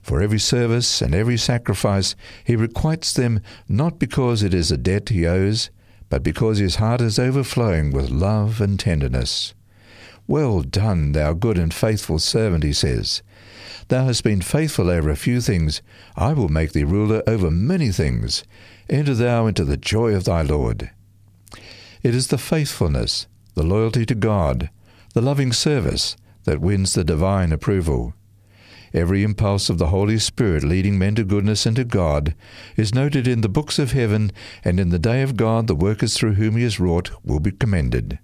For 0.00 0.20
every 0.20 0.38
service 0.38 1.00
and 1.00 1.14
every 1.14 1.36
sacrifice 1.36 2.16
he 2.44 2.56
requites 2.56 3.12
them 3.12 3.40
not 3.68 3.98
because 3.98 4.42
it 4.42 4.54
is 4.54 4.70
a 4.70 4.76
debt 4.76 5.08
he 5.08 5.26
owes, 5.26 5.70
but 6.12 6.22
because 6.22 6.58
his 6.58 6.76
heart 6.76 7.00
is 7.00 7.18
overflowing 7.18 7.90
with 7.90 8.10
love 8.10 8.60
and 8.60 8.78
tenderness. 8.78 9.54
Well 10.26 10.60
done, 10.60 11.12
thou 11.12 11.32
good 11.32 11.56
and 11.56 11.72
faithful 11.72 12.18
servant, 12.18 12.64
he 12.64 12.74
says. 12.74 13.22
Thou 13.88 14.04
hast 14.04 14.22
been 14.22 14.42
faithful 14.42 14.90
over 14.90 15.08
a 15.08 15.16
few 15.16 15.40
things. 15.40 15.80
I 16.14 16.34
will 16.34 16.50
make 16.50 16.72
thee 16.72 16.84
ruler 16.84 17.22
over 17.26 17.50
many 17.50 17.90
things. 17.90 18.44
Enter 18.90 19.14
thou 19.14 19.46
into 19.46 19.64
the 19.64 19.78
joy 19.78 20.14
of 20.14 20.24
thy 20.24 20.42
Lord. 20.42 20.90
It 22.02 22.14
is 22.14 22.26
the 22.26 22.36
faithfulness, 22.36 23.26
the 23.54 23.62
loyalty 23.62 24.04
to 24.04 24.14
God, 24.14 24.68
the 25.14 25.22
loving 25.22 25.50
service 25.50 26.18
that 26.44 26.60
wins 26.60 26.92
the 26.92 27.04
divine 27.04 27.52
approval. 27.52 28.12
Every 28.94 29.22
impulse 29.22 29.70
of 29.70 29.78
the 29.78 29.86
Holy 29.86 30.18
Spirit 30.18 30.64
leading 30.64 30.98
men 30.98 31.14
to 31.14 31.24
goodness 31.24 31.64
and 31.64 31.76
to 31.76 31.84
God 31.84 32.34
is 32.76 32.94
noted 32.94 33.26
in 33.26 33.40
the 33.40 33.48
books 33.48 33.78
of 33.78 33.92
heaven, 33.92 34.32
and 34.64 34.78
in 34.78 34.90
the 34.90 34.98
day 34.98 35.22
of 35.22 35.36
God 35.36 35.66
the 35.66 35.74
workers 35.74 36.14
through 36.14 36.34
whom 36.34 36.56
he 36.56 36.62
has 36.62 36.78
wrought 36.78 37.10
will 37.24 37.40
be 37.40 37.52
commended. 37.52 38.18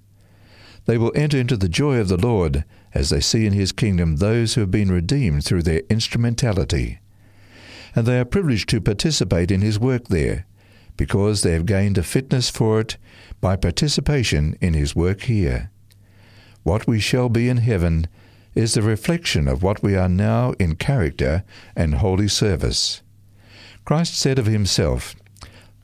They 0.84 0.98
will 0.98 1.12
enter 1.14 1.38
into 1.38 1.56
the 1.56 1.68
joy 1.68 1.98
of 1.98 2.08
the 2.08 2.16
Lord 2.16 2.64
as 2.94 3.10
they 3.10 3.20
see 3.20 3.46
in 3.46 3.52
his 3.52 3.72
kingdom 3.72 4.16
those 4.16 4.54
who 4.54 4.62
have 4.62 4.70
been 4.70 4.90
redeemed 4.90 5.44
through 5.44 5.62
their 5.62 5.82
instrumentality. 5.90 7.00
And 7.94 8.06
they 8.06 8.18
are 8.18 8.24
privileged 8.24 8.68
to 8.70 8.80
participate 8.80 9.50
in 9.50 9.60
his 9.60 9.78
work 9.78 10.08
there, 10.08 10.46
because 10.96 11.42
they 11.42 11.52
have 11.52 11.66
gained 11.66 11.96
a 11.96 12.02
fitness 12.02 12.50
for 12.50 12.80
it 12.80 12.96
by 13.40 13.56
participation 13.56 14.56
in 14.60 14.74
his 14.74 14.96
work 14.96 15.22
here. 15.22 15.70
What 16.62 16.86
we 16.86 17.00
shall 17.00 17.28
be 17.28 17.48
in 17.48 17.58
heaven 17.58 18.06
is 18.54 18.74
the 18.74 18.82
reflection 18.82 19.48
of 19.48 19.62
what 19.62 19.82
we 19.82 19.96
are 19.96 20.08
now 20.08 20.52
in 20.58 20.76
character 20.76 21.44
and 21.76 21.96
holy 21.96 22.28
service. 22.28 23.02
Christ 23.84 24.14
said 24.14 24.38
of 24.38 24.46
himself, 24.46 25.14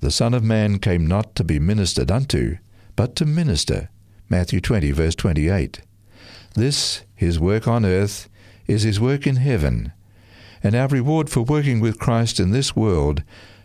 The 0.00 0.10
Son 0.10 0.34
of 0.34 0.42
Man 0.42 0.78
came 0.78 1.06
not 1.06 1.34
to 1.36 1.44
be 1.44 1.58
ministered 1.58 2.10
unto, 2.10 2.58
but 2.96 3.16
to 3.16 3.24
minister. 3.24 3.88
Matthew 4.28 4.60
20, 4.60 4.90
verse 4.92 5.14
28. 5.14 5.80
This, 6.54 7.02
his 7.14 7.40
work 7.40 7.66
on 7.66 7.84
earth, 7.84 8.28
is 8.66 8.82
his 8.82 9.00
work 9.00 9.26
in 9.26 9.36
heaven, 9.36 9.92
and 10.62 10.74
our 10.74 10.88
reward 10.88 11.28
for 11.28 11.42
working 11.42 11.80
with 11.80 11.98
Christ 11.98 12.40
in 12.40 12.50
this 12.50 12.74
world 12.74 13.22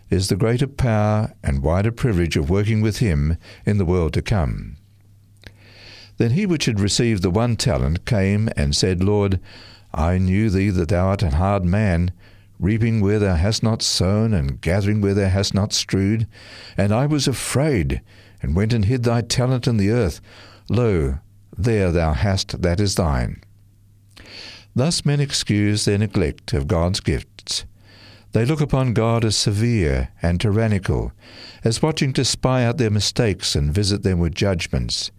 is 0.10 0.28
the 0.28 0.36
greater 0.36 0.68
power 0.68 1.34
and 1.44 1.64
wider 1.64 1.92
privilege 1.92 2.36
of 2.36 2.50
working 2.50 2.82
with 2.82 2.98
him 2.98 3.38
in 3.66 3.78
the 3.78 3.86
world 3.86 4.14
to 4.14 4.22
come. 4.22 4.76
Then 6.20 6.32
he 6.32 6.46
which 6.46 6.66
had 6.66 6.82
received 6.82 7.24
the 7.24 7.30
one 7.32 7.56
talent 7.56 8.06
came 8.06 8.50
and 8.58 8.76
said, 8.76 9.02
Lord, 9.02 9.40
I 9.94 10.18
knew 10.18 10.50
thee 10.50 10.70
that 10.70 10.90
thou 10.90 11.08
art 11.08 11.24
an 11.24 11.32
hard 11.32 11.64
man, 11.64 12.12
reaping 12.60 13.00
where 13.00 13.20
thou 13.20 13.36
hast 13.36 13.64
not 13.64 13.82
sown, 13.82 14.34
and 14.34 14.60
gathering 14.60 15.00
where 15.00 15.14
thou 15.14 15.30
hast 15.30 15.54
not 15.54 15.72
strewed. 15.72 16.28
And 16.76 16.94
I 16.94 17.06
was 17.06 17.26
afraid, 17.26 18.02
and 18.42 18.54
went 18.54 18.74
and 18.74 18.84
hid 18.84 19.04
thy 19.04 19.22
talent 19.22 19.66
in 19.66 19.78
the 19.78 19.92
earth. 19.92 20.20
Lo, 20.68 21.20
there 21.58 21.90
thou 21.90 22.12
hast 22.12 22.62
that 22.62 22.82
is 22.82 22.96
thine. 22.96 23.42
Thus 24.76 25.06
men 25.06 25.22
excuse 25.22 25.86
their 25.86 25.98
neglect 25.98 26.52
of 26.52 26.68
God's 26.68 27.00
gifts. 27.00 27.64
They 28.34 28.44
look 28.44 28.60
upon 28.60 28.94
God 28.94 29.24
as 29.24 29.38
severe 29.38 30.10
and 30.22 30.40
tyrannical, 30.40 31.14
as 31.64 31.82
watching 31.82 32.12
to 32.14 32.26
spy 32.26 32.66
out 32.66 32.78
their 32.78 32.92
mistakes 32.92 33.56
and 33.56 33.74
visit 33.74 34.04
them 34.04 34.20
with 34.20 34.36
judgments. 34.36 35.12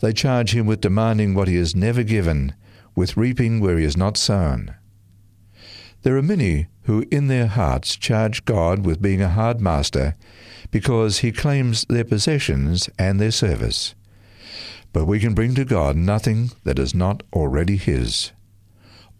They 0.00 0.12
charge 0.12 0.54
him 0.54 0.66
with 0.66 0.80
demanding 0.80 1.34
what 1.34 1.48
he 1.48 1.56
has 1.56 1.74
never 1.74 2.02
given, 2.02 2.54
with 2.94 3.16
reaping 3.16 3.60
where 3.60 3.78
he 3.78 3.84
has 3.84 3.96
not 3.96 4.16
sown. 4.16 4.74
There 6.02 6.16
are 6.16 6.22
many 6.22 6.68
who 6.84 7.04
in 7.10 7.28
their 7.28 7.46
hearts 7.46 7.96
charge 7.96 8.46
God 8.46 8.86
with 8.86 9.02
being 9.02 9.20
a 9.20 9.28
hard 9.28 9.60
master 9.60 10.16
because 10.70 11.18
he 11.18 11.32
claims 11.32 11.84
their 11.88 12.04
possessions 12.04 12.88
and 12.98 13.20
their 13.20 13.30
service. 13.30 13.94
But 14.92 15.04
we 15.04 15.20
can 15.20 15.34
bring 15.34 15.54
to 15.54 15.64
God 15.64 15.96
nothing 15.96 16.50
that 16.64 16.78
is 16.78 16.94
not 16.94 17.22
already 17.32 17.76
his. 17.76 18.32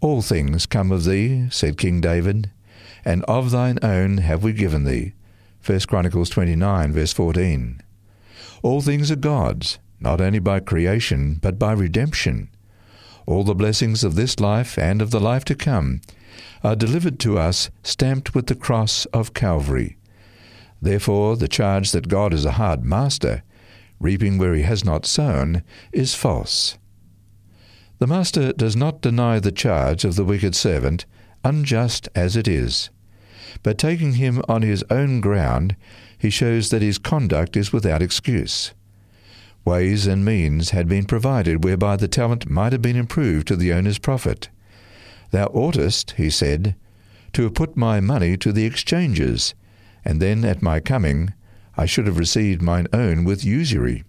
All 0.01 0.21
things 0.21 0.65
come 0.65 0.91
of 0.91 1.05
thee, 1.05 1.47
said 1.51 1.77
King 1.77 2.01
David, 2.01 2.49
and 3.05 3.23
of 3.25 3.51
thine 3.51 3.77
own 3.83 4.17
have 4.17 4.43
we 4.43 4.53
given 4.53 4.83
thee. 4.83 5.13
1 5.63 5.81
Chronicles 5.81 6.29
29, 6.29 6.91
verse 6.91 7.13
14. 7.13 7.81
All 8.63 8.81
things 8.81 9.11
are 9.11 9.15
God's, 9.15 9.77
not 10.01 10.19
only 10.19 10.39
by 10.39 10.59
creation, 10.59 11.37
but 11.41 11.59
by 11.59 11.71
redemption. 11.71 12.49
All 13.25 13.43
the 13.43 13.55
blessings 13.55 14.03
of 14.03 14.15
this 14.15 14.39
life 14.39 14.77
and 14.77 15.01
of 15.01 15.11
the 15.11 15.19
life 15.19 15.45
to 15.45 15.55
come 15.55 16.01
are 16.63 16.75
delivered 16.75 17.19
to 17.19 17.37
us 17.37 17.69
stamped 17.83 18.35
with 18.35 18.47
the 18.47 18.55
cross 18.55 19.05
of 19.07 19.33
Calvary. 19.33 19.97
Therefore, 20.81 21.37
the 21.37 21.47
charge 21.47 21.91
that 21.91 22.07
God 22.07 22.33
is 22.33 22.45
a 22.45 22.53
hard 22.53 22.83
master, 22.83 23.43
reaping 23.99 24.37
where 24.37 24.55
he 24.55 24.63
has 24.63 24.83
not 24.83 25.05
sown, 25.05 25.63
is 25.91 26.15
false. 26.15 26.77
The 27.99 28.07
Master 28.07 28.51
does 28.53 28.75
not 28.75 29.01
deny 29.01 29.39
the 29.39 29.51
charge 29.51 30.05
of 30.05 30.15
the 30.15 30.25
wicked 30.25 30.55
servant, 30.55 31.05
unjust 31.43 32.09
as 32.15 32.35
it 32.35 32.47
is. 32.47 32.89
But 33.61 33.77
taking 33.77 34.13
him 34.13 34.41
on 34.49 34.63
his 34.63 34.83
own 34.89 35.21
ground, 35.21 35.75
he 36.17 36.31
shows 36.31 36.71
that 36.71 36.81
his 36.81 36.97
conduct 36.97 37.55
is 37.55 37.71
without 37.71 38.01
excuse. 38.01 38.73
Ways 39.63 40.07
and 40.07 40.25
means 40.25 40.71
had 40.71 40.87
been 40.87 41.05
provided 41.05 41.63
whereby 41.63 41.95
the 41.95 42.07
talent 42.07 42.49
might 42.49 42.71
have 42.71 42.81
been 42.81 42.95
improved 42.95 43.47
to 43.47 43.55
the 43.55 43.73
owner's 43.73 43.99
profit. 43.99 44.49
Thou 45.29 45.45
oughtest, 45.47 46.11
he 46.11 46.29
said, 46.29 46.75
to 47.33 47.43
have 47.43 47.53
put 47.53 47.77
my 47.77 47.99
money 47.99 48.37
to 48.37 48.51
the 48.51 48.65
exchanges, 48.65 49.53
and 50.03 50.21
then 50.21 50.43
at 50.43 50.61
my 50.61 50.79
coming 50.79 51.33
I 51.77 51.85
should 51.85 52.07
have 52.07 52.17
received 52.17 52.61
mine 52.61 52.87
own 52.91 53.23
with 53.23 53.45
usury. 53.45 54.03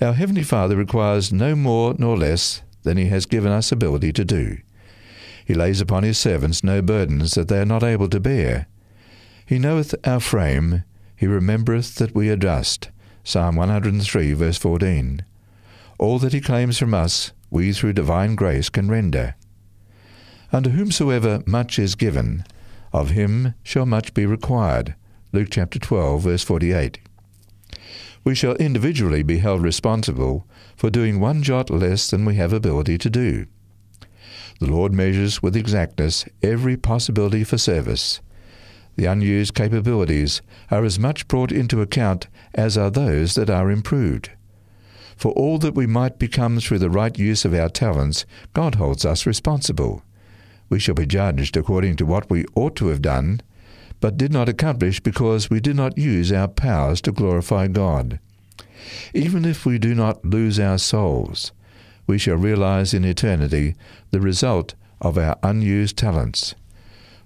Our 0.00 0.12
Heavenly 0.12 0.44
Father 0.44 0.76
requires 0.76 1.32
no 1.32 1.56
more 1.56 1.94
nor 1.98 2.16
less 2.16 2.62
than 2.82 2.96
He 2.96 3.06
has 3.06 3.26
given 3.26 3.50
us 3.50 3.72
ability 3.72 4.12
to 4.12 4.24
do. 4.24 4.58
He 5.44 5.54
lays 5.54 5.80
upon 5.80 6.04
His 6.04 6.18
servants 6.18 6.62
no 6.62 6.82
burdens 6.82 7.34
that 7.34 7.48
they 7.48 7.58
are 7.60 7.64
not 7.64 7.82
able 7.82 8.08
to 8.10 8.20
bear. 8.20 8.66
He 9.44 9.58
knoweth 9.58 9.94
our 10.06 10.20
frame, 10.20 10.84
He 11.16 11.26
remembereth 11.26 11.96
that 11.96 12.14
we 12.14 12.28
are 12.28 12.36
dust. 12.36 12.90
Psalm 13.28 13.56
103, 13.56 14.32
verse 14.32 14.56
14. 14.56 15.22
All 15.98 16.18
that 16.18 16.32
He 16.32 16.40
claims 16.40 16.78
from 16.78 16.94
us, 16.94 17.32
we 17.50 17.74
through 17.74 17.92
divine 17.92 18.34
grace 18.34 18.70
can 18.70 18.90
render. 18.90 19.34
Unto 20.50 20.70
whomsoever 20.70 21.42
much 21.44 21.78
is 21.78 21.94
given, 21.94 22.42
of 22.90 23.10
him 23.10 23.52
shall 23.62 23.84
much 23.84 24.14
be 24.14 24.24
required. 24.24 24.94
Luke 25.30 25.48
chapter 25.50 25.78
12, 25.78 26.22
verse 26.22 26.42
48. 26.42 27.00
We 28.24 28.34
shall 28.34 28.54
individually 28.54 29.22
be 29.22 29.40
held 29.40 29.60
responsible 29.60 30.46
for 30.74 30.88
doing 30.88 31.20
one 31.20 31.42
jot 31.42 31.68
less 31.68 32.08
than 32.08 32.24
we 32.24 32.36
have 32.36 32.54
ability 32.54 32.96
to 32.96 33.10
do. 33.10 33.44
The 34.58 34.70
Lord 34.70 34.94
measures 34.94 35.42
with 35.42 35.54
exactness 35.54 36.24
every 36.42 36.78
possibility 36.78 37.44
for 37.44 37.58
service. 37.58 38.22
The 38.98 39.06
unused 39.06 39.54
capabilities 39.54 40.42
are 40.72 40.84
as 40.84 40.98
much 40.98 41.28
brought 41.28 41.52
into 41.52 41.80
account 41.80 42.26
as 42.52 42.76
are 42.76 42.90
those 42.90 43.36
that 43.36 43.48
are 43.48 43.70
improved. 43.70 44.30
For 45.16 45.30
all 45.34 45.58
that 45.58 45.76
we 45.76 45.86
might 45.86 46.18
become 46.18 46.58
through 46.58 46.80
the 46.80 46.90
right 46.90 47.16
use 47.16 47.44
of 47.44 47.54
our 47.54 47.68
talents, 47.68 48.26
God 48.54 48.74
holds 48.74 49.04
us 49.04 49.24
responsible. 49.24 50.02
We 50.68 50.80
shall 50.80 50.96
be 50.96 51.06
judged 51.06 51.56
according 51.56 51.94
to 51.98 52.06
what 52.06 52.28
we 52.28 52.44
ought 52.56 52.74
to 52.74 52.88
have 52.88 53.00
done, 53.00 53.40
but 54.00 54.16
did 54.16 54.32
not 54.32 54.48
accomplish 54.48 54.98
because 54.98 55.48
we 55.48 55.60
did 55.60 55.76
not 55.76 55.96
use 55.96 56.32
our 56.32 56.48
powers 56.48 57.00
to 57.02 57.12
glorify 57.12 57.68
God. 57.68 58.18
Even 59.14 59.44
if 59.44 59.64
we 59.64 59.78
do 59.78 59.94
not 59.94 60.24
lose 60.24 60.58
our 60.58 60.78
souls, 60.78 61.52
we 62.08 62.18
shall 62.18 62.34
realize 62.36 62.92
in 62.92 63.04
eternity 63.04 63.76
the 64.10 64.20
result 64.20 64.74
of 65.00 65.16
our 65.16 65.36
unused 65.44 65.96
talents. 65.96 66.56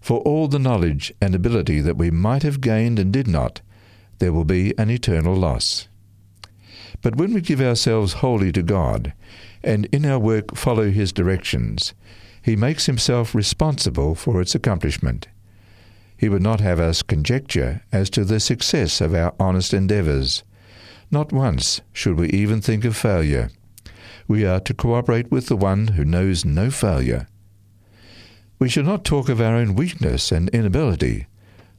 For 0.03 0.19
all 0.23 0.49
the 0.49 0.59
knowledge 0.59 1.15
and 1.21 1.33
ability 1.33 1.81
that 1.81 1.97
we 1.97 2.11
might 2.11 2.43
have 2.43 2.61
gained 2.61 2.99
and 2.99 3.13
did 3.13 3.29
not, 3.29 3.61
there 4.19 4.33
will 4.33 4.45
be 4.45 4.77
an 4.77 4.91
eternal 4.91 5.37
loss. 5.37 5.87
But 7.03 7.15
when 7.15 7.33
we 7.33 7.41
give 7.41 7.61
ourselves 7.61 8.15
wholly 8.15 8.51
to 8.53 8.65
God, 8.65 9.13
and 9.63 9.87
in 9.87 10.05
our 10.05 10.19
work 10.19 10.57
follow 10.57 10.91
His 10.91 11.13
directions, 11.13 11.95
He 12.43 12.57
makes 12.57 12.87
Himself 12.87 13.33
responsible 13.33 14.17
for 14.17 14.41
its 14.41 14.57
accomplishment. 14.57 15.29
He 16.17 16.29
would 16.29 16.43
not 16.43 16.61
have 16.61 16.81
us 16.81 17.03
conjecture 17.03 17.83
as 17.93 18.11
to 18.11 18.25
the 18.25 18.41
success 18.41 19.01
of 19.01 19.15
our 19.15 19.35
honest 19.39 19.73
endeavours. 19.73 20.43
Not 21.13 21.33
once 21.33 21.81
should 21.93 22.19
we 22.19 22.29
even 22.31 22.61
think 22.61 22.85
of 22.85 22.97
failure. 22.97 23.51
We 24.27 24.45
are 24.45 24.61
to 24.61 24.75
cooperate 24.75 25.31
with 25.31 25.47
the 25.47 25.57
one 25.57 25.89
who 25.89 26.05
knows 26.05 26.45
no 26.45 26.71
failure. 26.73 27.29
We 28.63 28.69
should 28.69 28.87
not 28.87 29.05
talk 29.05 29.29
of 29.29 29.41
our 29.41 29.57
own 29.57 29.75
weakness 29.75 30.31
and 30.31 30.49
inability. 30.51 31.27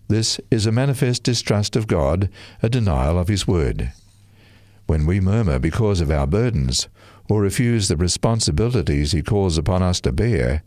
This 0.09 0.41
is 0.51 0.65
a 0.65 0.71
manifest 0.73 1.23
distrust 1.23 1.77
of 1.77 1.87
God, 1.87 2.27
a 2.61 2.67
denial 2.67 3.17
of 3.17 3.29
His 3.29 3.47
word. 3.47 3.93
When 4.85 5.05
we 5.05 5.21
murmur 5.21 5.59
because 5.59 6.01
of 6.01 6.11
our 6.11 6.27
burdens, 6.27 6.89
or 7.29 7.39
refuse 7.39 7.87
the 7.87 7.95
responsibilities 7.95 9.13
He 9.13 9.21
calls 9.21 9.57
upon 9.57 9.81
us 9.81 10.01
to 10.01 10.11
bear, 10.11 10.63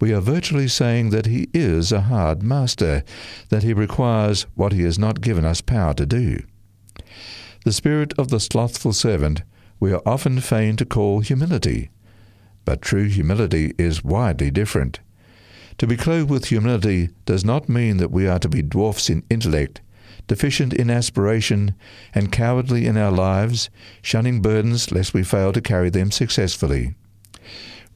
we 0.00 0.14
are 0.14 0.22
virtually 0.22 0.66
saying 0.66 1.10
that 1.10 1.26
He 1.26 1.50
is 1.52 1.92
a 1.92 2.08
hard 2.08 2.42
master, 2.42 3.04
that 3.50 3.62
He 3.62 3.74
requires 3.74 4.46
what 4.54 4.72
He 4.72 4.84
has 4.84 4.98
not 4.98 5.20
given 5.20 5.44
us 5.44 5.60
power 5.60 5.92
to 5.92 6.06
do. 6.06 6.42
The 7.66 7.72
spirit 7.74 8.14
of 8.16 8.28
the 8.28 8.40
slothful 8.40 8.94
servant 8.94 9.42
we 9.78 9.92
are 9.92 10.00
often 10.06 10.40
fain 10.40 10.76
to 10.76 10.86
call 10.86 11.20
humility, 11.20 11.90
but 12.64 12.80
true 12.80 13.08
humility 13.08 13.74
is 13.76 14.02
widely 14.02 14.50
different. 14.50 15.00
To 15.80 15.86
be 15.86 15.96
clothed 15.96 16.28
with 16.28 16.48
humility 16.48 17.08
does 17.24 17.42
not 17.42 17.66
mean 17.66 17.96
that 17.96 18.10
we 18.10 18.26
are 18.26 18.38
to 18.40 18.50
be 18.50 18.60
dwarfs 18.60 19.08
in 19.08 19.22
intellect, 19.30 19.80
deficient 20.26 20.74
in 20.74 20.90
aspiration, 20.90 21.74
and 22.14 22.30
cowardly 22.30 22.84
in 22.84 22.98
our 22.98 23.10
lives, 23.10 23.70
shunning 24.02 24.42
burdens 24.42 24.92
lest 24.92 25.14
we 25.14 25.22
fail 25.22 25.54
to 25.54 25.62
carry 25.62 25.88
them 25.88 26.10
successfully. 26.10 26.96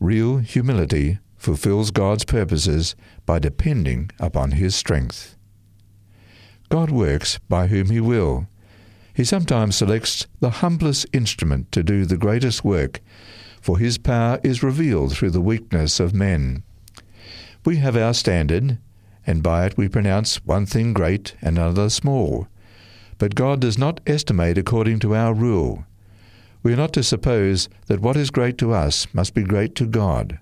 Real 0.00 0.38
humility 0.38 1.18
fulfills 1.36 1.90
God's 1.90 2.24
purposes 2.24 2.96
by 3.26 3.38
depending 3.38 4.10
upon 4.18 4.52
His 4.52 4.74
strength. 4.74 5.36
God 6.70 6.90
works 6.90 7.38
by 7.50 7.66
whom 7.66 7.90
He 7.90 8.00
will. 8.00 8.46
He 9.12 9.24
sometimes 9.24 9.76
selects 9.76 10.26
the 10.40 10.64
humblest 10.64 11.04
instrument 11.12 11.70
to 11.72 11.82
do 11.82 12.06
the 12.06 12.16
greatest 12.16 12.64
work, 12.64 13.02
for 13.60 13.78
His 13.78 13.98
power 13.98 14.40
is 14.42 14.62
revealed 14.62 15.12
through 15.12 15.32
the 15.32 15.42
weakness 15.42 16.00
of 16.00 16.14
men. 16.14 16.63
We 17.64 17.76
have 17.76 17.96
our 17.96 18.12
standard, 18.12 18.76
and 19.26 19.42
by 19.42 19.64
it 19.64 19.78
we 19.78 19.88
pronounce 19.88 20.44
one 20.44 20.66
thing 20.66 20.92
great 20.92 21.34
and 21.40 21.56
another 21.56 21.88
small. 21.88 22.46
But 23.16 23.34
God 23.34 23.60
does 23.60 23.78
not 23.78 24.00
estimate 24.06 24.58
according 24.58 24.98
to 24.98 25.14
our 25.14 25.32
rule. 25.32 25.86
We 26.62 26.74
are 26.74 26.76
not 26.76 26.92
to 26.92 27.02
suppose 27.02 27.70
that 27.86 28.00
what 28.00 28.16
is 28.16 28.30
great 28.30 28.58
to 28.58 28.72
us 28.72 29.06
must 29.14 29.32
be 29.32 29.44
great 29.44 29.74
to 29.76 29.86
God, 29.86 30.38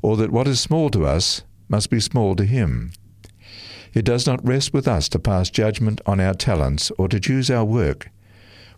or 0.00 0.16
that 0.16 0.30
what 0.30 0.46
is 0.46 0.60
small 0.60 0.90
to 0.90 1.04
us 1.04 1.42
must 1.68 1.90
be 1.90 1.98
small 1.98 2.36
to 2.36 2.44
Him. 2.44 2.92
It 3.92 4.04
does 4.04 4.24
not 4.24 4.46
rest 4.46 4.72
with 4.72 4.86
us 4.86 5.08
to 5.08 5.18
pass 5.18 5.50
judgment 5.50 6.00
on 6.06 6.20
our 6.20 6.34
talents 6.34 6.92
or 6.98 7.08
to 7.08 7.18
choose 7.18 7.50
our 7.50 7.64
work. 7.64 8.10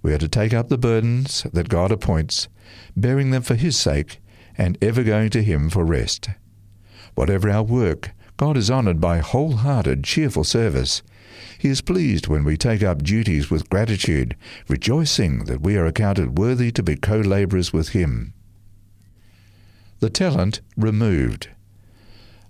We 0.03 0.15
are 0.15 0.19
to 0.19 0.29
take 0.29 0.55
up 0.55 0.69
the 0.69 0.79
burdens 0.79 1.47
that 1.53 1.69
God 1.69 1.93
appoints, 1.93 2.49
bearing 2.97 3.33
them 3.33 3.43
for 3.43 3.55
His 3.55 3.77
sake, 3.77 4.19
and 4.57 4.79
ever 4.81 5.03
going 5.03 5.29
to 5.31 5.43
Him 5.43 5.69
for 5.69 5.85
rest. 5.85 6.31
Whatever 7.17 7.51
our 7.51 7.65
work, 7.65 8.13
God 8.37 8.57
is 8.57 8.71
honoured 8.71 9.01
by 9.01 9.19
wholehearted, 9.19 10.05
cheerful 10.05 10.45
service. 10.45 11.03
He 11.59 11.69
is 11.69 11.81
pleased 11.81 12.29
when 12.29 12.45
we 12.45 12.57
take 12.57 12.83
up 12.83 13.03
duties 13.03 13.51
with 13.51 13.71
gratitude, 13.71 14.37
rejoicing 14.69 15.47
that 15.47 15.63
we 15.63 15.77
are 15.77 15.87
accounted 15.87 16.39
worthy 16.39 16.71
to 16.71 16.83
be 16.83 16.95
co 16.95 17.19
labourers 17.19 17.73
with 17.73 17.89
Him. 17.89 18.35
The 20.01 20.11
talent 20.11 20.61
removed. 20.77 21.49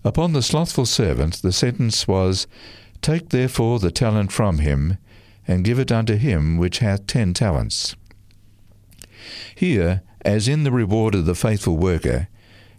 Upon 0.05 0.33
the 0.33 0.43
slothful 0.43 0.87
servant 0.87 1.43
the 1.43 1.53
sentence 1.53 2.09
was, 2.09 2.49
Take 3.03 3.29
therefore 3.29 3.79
the 3.79 3.93
talent 3.93 4.33
from 4.33 4.59
him, 4.59 4.99
and 5.47 5.65
give 5.65 5.79
it 5.79 5.93
unto 5.93 6.17
him 6.17 6.57
which 6.57 6.79
hath 6.79 7.07
ten 7.07 7.35
talents. 7.35 7.95
Here, 9.55 10.03
as 10.23 10.49
in 10.49 10.65
the 10.65 10.73
reward 10.73 11.15
of 11.15 11.25
the 11.25 11.37
faithful 11.37 11.77
worker, 11.77 12.27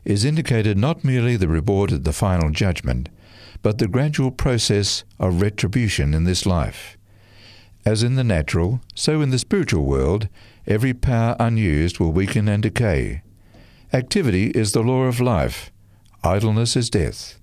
is 0.06 0.26
indicated 0.26 0.78
not 0.78 1.04
merely 1.04 1.36
the 1.36 1.48
reward 1.48 1.92
at 1.92 2.04
the 2.04 2.14
final 2.14 2.50
judgment, 2.50 3.10
but 3.62 3.78
the 3.78 3.88
gradual 3.88 4.32
process 4.32 5.04
of 5.20 5.42
retribution 5.42 6.14
in 6.14 6.24
this 6.24 6.46
life. 6.46 6.98
As 7.86 8.04
in 8.04 8.16
the 8.16 8.24
natural, 8.24 8.82
so 8.96 9.22
in 9.22 9.30
the 9.30 9.40
spiritual 9.40 9.86
world, 9.86 10.28
every 10.66 10.94
power 10.94 11.36
unused 11.40 12.00
will 12.00 12.12
weaken 12.12 12.48
and 12.48 12.62
decay. 12.62 13.22
Activity 13.94 14.52
is 14.52 14.74
the 14.74 14.82
law 14.82 15.04
of 15.04 15.22
life, 15.22 15.72
idleness 16.24 16.76
is 16.76 16.90
death. 16.90 17.40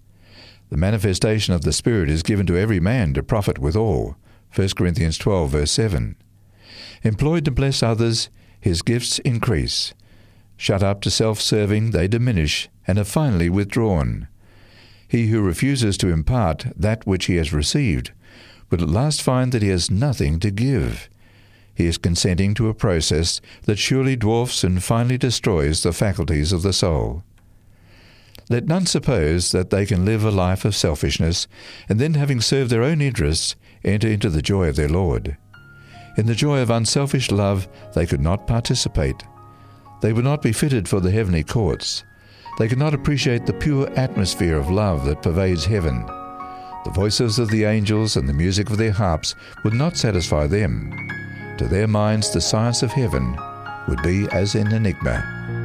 The 0.71 0.77
manifestation 0.77 1.55
of 1.55 1.63
the 1.63 1.73
Spirit 1.73 2.11
is 2.11 2.23
given 2.23 2.47
to 2.47 2.57
every 2.57 2.81
man 2.81 3.15
to 3.15 3.23
profit 3.23 3.59
withal. 3.59 4.17
1 4.55 4.69
Corinthians 4.77 5.19
12, 5.19 5.51
verse 5.51 5.71
7. 5.71 6.17
Employed 7.03 7.45
to 7.45 7.51
bless 7.51 7.83
others, 7.83 8.29
his 8.61 8.83
gifts 8.83 9.19
increase. 9.21 9.95
Shut 10.57 10.83
up 10.83 11.01
to 11.03 11.11
self 11.11 11.41
serving, 11.41 11.91
they 11.91 12.09
diminish 12.09 12.69
and 12.87 12.99
are 12.99 13.05
finally 13.05 13.51
withdrawn. 13.51 14.29
He 15.09 15.29
who 15.29 15.41
refuses 15.41 15.97
to 15.99 16.09
impart 16.09 16.67
that 16.77 17.07
which 17.07 17.27
he 17.27 17.37
has 17.37 17.53
received 17.53 18.13
will 18.71 18.83
at 18.83 18.89
last 18.89 19.23
find 19.23 19.53
that 19.53 19.63
he 19.63 19.69
has 19.69 19.91
nothing 19.91 20.41
to 20.41 20.51
give. 20.51 21.09
He 21.75 21.87
is 21.87 21.99
consenting 21.99 22.55
to 22.55 22.69
a 22.69 22.75
process 22.75 23.41
that 23.63 23.79
surely 23.79 24.17
dwarfs 24.17 24.63
and 24.65 24.83
finally 24.83 25.19
destroys 25.19 25.83
the 25.83 25.93
faculties 25.93 26.53
of 26.53 26.63
the 26.63 26.73
soul. 26.73 27.25
Let 28.49 28.67
none 28.67 28.87
suppose 28.87 29.53
that 29.53 29.71
they 29.71 29.87
can 29.87 30.05
live 30.05 30.25
a 30.25 30.31
life 30.31 30.65
of 30.65 30.77
selfishness, 30.77 31.49
and 31.89 31.99
then, 31.99 32.15
having 32.15 32.41
served 32.41 32.71
their 32.71 32.83
own 32.83 33.01
interests, 33.01 33.57
enter 33.85 34.09
into 34.09 34.29
the 34.29 34.43
joy 34.43 34.69
of 34.69 34.77
their 34.77 34.89
Lord. 34.89 35.37
In 36.17 36.27
the 36.27 36.35
joy 36.35 36.61
of 36.61 36.71
unselfish 36.71 37.31
love, 37.31 37.67
they 37.95 38.07
could 38.07 38.21
not 38.21 38.47
participate. 38.47 39.25
They 40.05 40.13
would 40.13 40.27
not 40.27 40.43
be 40.43 40.53
fitted 40.53 40.87
for 40.87 41.01
the 41.01 41.11
heavenly 41.11 41.43
courts. 41.43 42.05
They 42.59 42.69
could 42.69 42.77
not 42.77 42.93
appreciate 42.93 43.47
the 43.47 43.55
pure 43.55 43.89
atmosphere 43.99 44.59
of 44.59 44.69
love 44.69 45.07
that 45.07 45.23
pervades 45.23 45.65
heaven. 45.65 46.05
The 46.85 46.93
voices 46.95 47.39
of 47.39 47.49
the 47.49 47.65
angels 47.65 48.19
and 48.19 48.29
the 48.29 48.35
music 48.35 48.69
of 48.69 48.77
their 48.77 48.93
harps 48.93 49.35
would 49.65 49.73
not 49.73 49.97
satisfy 49.97 50.47
them. 50.47 50.93
To 51.57 51.67
their 51.67 51.89
minds, 51.89 52.31
the 52.31 52.43
science 52.43 52.83
of 52.83 52.93
heaven 52.93 53.35
would 53.89 54.03
be 54.03 54.29
as 54.31 54.55
an 54.55 54.75
enigma. 54.75 55.64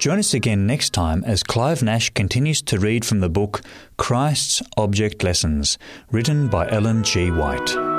Join 0.00 0.18
us 0.18 0.32
again 0.32 0.66
next 0.66 0.94
time 0.94 1.22
as 1.26 1.42
Clive 1.42 1.82
Nash 1.82 2.08
continues 2.08 2.62
to 2.62 2.78
read 2.78 3.04
from 3.04 3.20
the 3.20 3.28
book 3.28 3.60
Christ's 3.98 4.62
Object 4.78 5.22
Lessons, 5.22 5.76
written 6.10 6.48
by 6.48 6.70
Ellen 6.70 7.04
G. 7.04 7.30
White. 7.30 7.89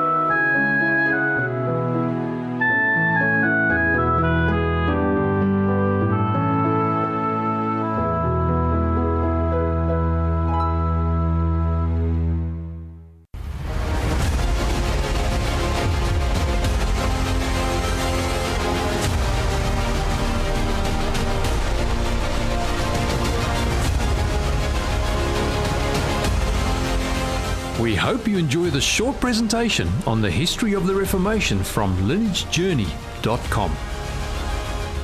Hope 28.11 28.27
you 28.27 28.37
enjoy 28.37 28.69
the 28.69 28.81
short 28.81 29.17
presentation 29.21 29.87
on 30.05 30.21
the 30.21 30.29
history 30.29 30.73
of 30.73 30.85
the 30.85 30.93
Reformation 30.93 31.63
from 31.63 31.95
lineagejourney.com. 32.09 33.71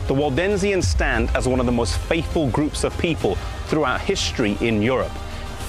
The 0.08 0.14
Waldensians 0.14 0.84
stand 0.84 1.30
as 1.30 1.48
one 1.48 1.62
of 1.62 1.66
the 1.66 1.72
most 1.72 1.98
faithful 1.98 2.50
groups 2.50 2.84
of 2.84 2.98
people 2.98 3.36
throughout 3.68 4.02
history 4.02 4.58
in 4.60 4.82
Europe, 4.82 5.14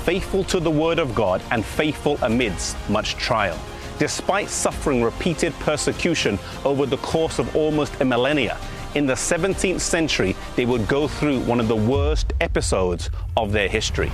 faithful 0.04 0.42
to 0.44 0.58
the 0.58 0.68
Word 0.68 0.98
of 0.98 1.14
God 1.14 1.40
and 1.52 1.64
faithful 1.64 2.18
amidst 2.22 2.76
much 2.90 3.14
trial. 3.14 3.56
Despite 4.00 4.48
suffering 4.48 5.04
repeated 5.04 5.52
persecution 5.60 6.40
over 6.64 6.86
the 6.86 6.96
course 6.96 7.38
of 7.38 7.54
almost 7.54 8.00
a 8.00 8.04
millennia, 8.04 8.58
in 8.96 9.06
the 9.06 9.14
17th 9.14 9.78
century 9.78 10.34
they 10.56 10.66
would 10.66 10.88
go 10.88 11.06
through 11.06 11.38
one 11.42 11.60
of 11.60 11.68
the 11.68 11.76
worst 11.76 12.32
episodes 12.40 13.10
of 13.36 13.52
their 13.52 13.68
history. 13.68 14.10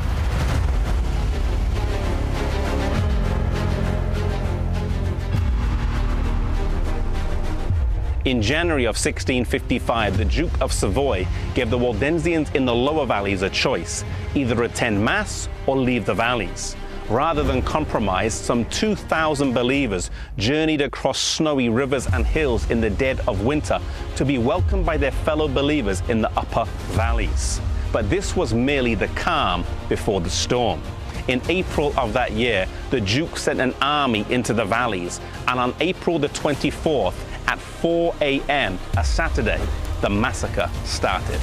In 8.25 8.41
January 8.41 8.85
of 8.85 8.97
1655, 8.97 10.17
the 10.17 10.25
Duke 10.25 10.59
of 10.63 10.73
Savoy 10.73 11.29
gave 11.55 11.69
the 11.69 11.77
Waldensians 11.77 12.55
in 12.55 12.65
the 12.65 12.75
lower 12.75 13.05
valleys 13.05 13.43
a 13.43 13.51
choice 13.51 14.03
either 14.35 14.63
attend 14.63 15.05
Mass 15.05 15.47
or 15.67 15.77
leave 15.77 16.07
the 16.07 16.15
valleys. 16.15 16.75
Rather 17.11 17.43
than 17.43 17.61
compromise, 17.61 18.33
some 18.33 18.65
2,000 18.71 19.53
believers 19.53 20.11
journeyed 20.39 20.81
across 20.81 21.19
snowy 21.19 21.69
rivers 21.69 22.07
and 22.07 22.25
hills 22.25 22.71
in 22.71 22.81
the 22.81 22.89
dead 22.89 23.21
of 23.29 23.45
winter 23.45 23.79
to 24.17 24.25
be 24.25 24.39
welcomed 24.39 24.87
by 24.87 24.97
their 24.97 25.13
fellow 25.13 25.47
believers 25.47 26.01
in 26.09 26.23
the 26.23 26.31
upper 26.39 26.65
valleys. 26.95 27.61
But 27.93 28.09
this 28.09 28.35
was 28.35 28.55
merely 28.55 28.95
the 28.95 29.09
calm 29.09 29.67
before 29.91 30.23
the 30.23 30.31
storm. 30.31 30.81
In 31.29 31.43
April 31.51 31.93
of 31.99 32.15
that 32.15 32.33
year, 32.33 32.67
the 32.91 33.03
Duke 33.03 33.37
sent 33.37 33.61
an 33.61 33.75
army 33.83 34.25
into 34.31 34.55
the 34.55 34.65
valleys, 34.65 35.21
and 35.47 35.61
on 35.61 35.75
April 35.81 36.19
the 36.19 36.29
24th, 36.31 37.15
at 37.47 37.59
4 37.59 38.15
a.m., 38.21 38.79
a 38.97 39.05
Saturday, 39.05 39.61
the 40.01 40.11
massacre 40.11 40.71
started. 40.85 41.41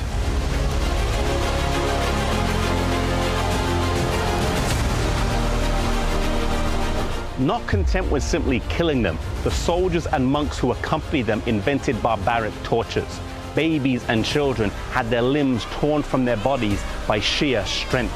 Not 7.42 7.66
content 7.66 8.12
with 8.12 8.22
simply 8.22 8.60
killing 8.70 9.02
them, 9.02 9.18
the 9.44 9.50
soldiers 9.50 10.06
and 10.06 10.24
monks 10.24 10.60
who 10.60 10.72
accompanied 10.72 11.26
them 11.26 11.42
invented 11.48 12.00
barbaric 12.04 12.54
tortures. 12.62 13.20
Babies 13.56 14.06
and 14.10 14.24
children 14.24 14.70
had 14.92 15.10
their 15.10 15.24
limbs 15.24 15.66
torn 15.72 16.04
from 16.04 16.24
their 16.24 16.38
bodies 16.38 16.84
by 17.08 17.20
sheer 17.20 17.66
strength. 17.66 18.14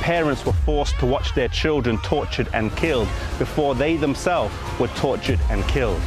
Parents 0.00 0.44
were 0.44 0.52
forced 0.52 0.98
to 0.98 1.06
watch 1.06 1.34
their 1.34 1.48
children 1.48 1.96
tortured 2.02 2.48
and 2.52 2.74
killed 2.76 3.08
before 3.38 3.74
they 3.74 3.96
themselves 3.96 4.54
were 4.78 4.88
tortured 4.88 5.40
and 5.48 5.66
killed. 5.68 6.00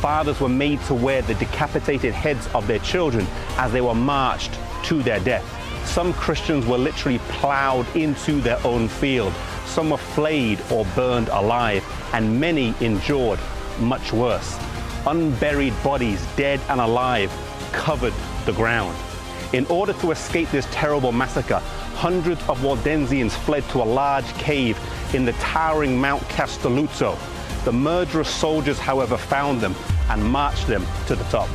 Fathers 0.00 0.40
were 0.40 0.48
made 0.48 0.80
to 0.82 0.94
wear 0.94 1.20
the 1.20 1.34
decapitated 1.34 2.14
heads 2.14 2.48
of 2.54 2.66
their 2.66 2.78
children 2.78 3.26
as 3.58 3.70
they 3.70 3.82
were 3.82 3.94
marched 3.94 4.58
to 4.84 5.02
their 5.02 5.20
death. 5.20 5.44
Some 5.86 6.14
Christians 6.14 6.64
were 6.64 6.78
literally 6.78 7.18
plowed 7.28 7.86
into 7.94 8.40
their 8.40 8.58
own 8.66 8.88
field. 8.88 9.34
Some 9.66 9.90
were 9.90 9.98
flayed 9.98 10.58
or 10.70 10.86
burned 10.96 11.28
alive, 11.28 11.84
and 12.14 12.40
many 12.40 12.74
endured 12.80 13.38
much 13.78 14.12
worse. 14.12 14.58
Unburied 15.06 15.74
bodies, 15.82 16.26
dead 16.34 16.60
and 16.70 16.80
alive, 16.80 17.30
covered 17.72 18.14
the 18.46 18.52
ground. 18.52 18.96
In 19.52 19.66
order 19.66 19.92
to 19.94 20.12
escape 20.12 20.50
this 20.50 20.66
terrible 20.70 21.12
massacre, 21.12 21.60
hundreds 21.94 22.40
of 22.48 22.62
Waldensians 22.62 23.32
fled 23.32 23.68
to 23.70 23.82
a 23.82 23.84
large 23.84 24.32
cave 24.34 24.78
in 25.12 25.26
the 25.26 25.32
towering 25.32 26.00
Mount 26.00 26.22
Castelluzzo. 26.22 27.18
The 27.64 27.72
murderous 27.72 28.30
soldiers, 28.30 28.78
however, 28.78 29.18
found 29.18 29.60
them 29.60 29.74
and 30.08 30.24
marched 30.24 30.66
them 30.66 30.84
to 31.06 31.14
the 31.14 31.24
top. 31.24 31.48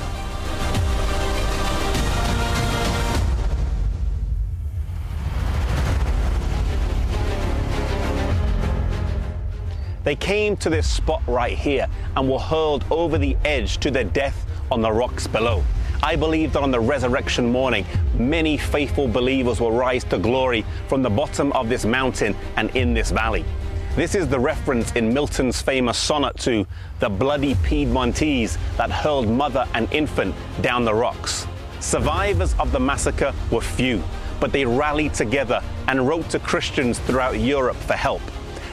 They 10.04 10.16
came 10.16 10.56
to 10.58 10.70
this 10.70 10.88
spot 10.88 11.24
right 11.28 11.58
here 11.58 11.88
and 12.16 12.30
were 12.30 12.38
hurled 12.38 12.86
over 12.92 13.18
the 13.18 13.36
edge 13.44 13.80
to 13.80 13.90
their 13.90 14.04
death 14.04 14.46
on 14.70 14.82
the 14.82 14.92
rocks 14.92 15.26
below. 15.26 15.64
I 16.04 16.16
believe 16.16 16.54
that 16.54 16.62
on 16.62 16.70
the 16.70 16.80
resurrection 16.80 17.52
morning, 17.52 17.84
many 18.14 18.58
faithful 18.58 19.08
believers 19.08 19.60
will 19.60 19.72
rise 19.72 20.04
to 20.06 20.20
glory 20.20 20.64
from 20.88 21.02
the 21.02 21.10
bottom 21.10 21.52
of 21.54 21.68
this 21.68 21.84
mountain 21.84 22.36
and 22.58 22.70
in 22.76 22.94
this 22.94 23.10
valley. 23.10 23.44
This 23.96 24.14
is 24.14 24.28
the 24.28 24.38
reference 24.38 24.92
in 24.92 25.14
Milton's 25.14 25.62
famous 25.62 25.98
sonnet 25.98 26.38
to 26.40 26.68
the 27.00 27.08
bloody 27.08 27.56
Piedmontese 27.56 28.58
that 28.76 28.92
hurled 28.92 29.30
mother 29.30 29.66
and 29.74 29.90
infant 29.94 30.36
down 30.60 30.84
the 30.84 30.94
rocks. 30.94 31.48
Survivors 31.80 32.54
of 32.60 32.74
the 32.74 32.80
massacre 32.80 33.34
were 33.52 33.62
few, 33.62 34.04
but 34.42 34.52
they 34.52 34.66
rallied 34.66 35.14
together 35.14 35.64
and 35.88 36.06
wrote 36.06 36.30
to 36.32 36.40
Christians 36.40 37.00
throughout 37.00 37.40
Europe 37.40 37.78
for 37.78 37.94
help. 37.94 38.22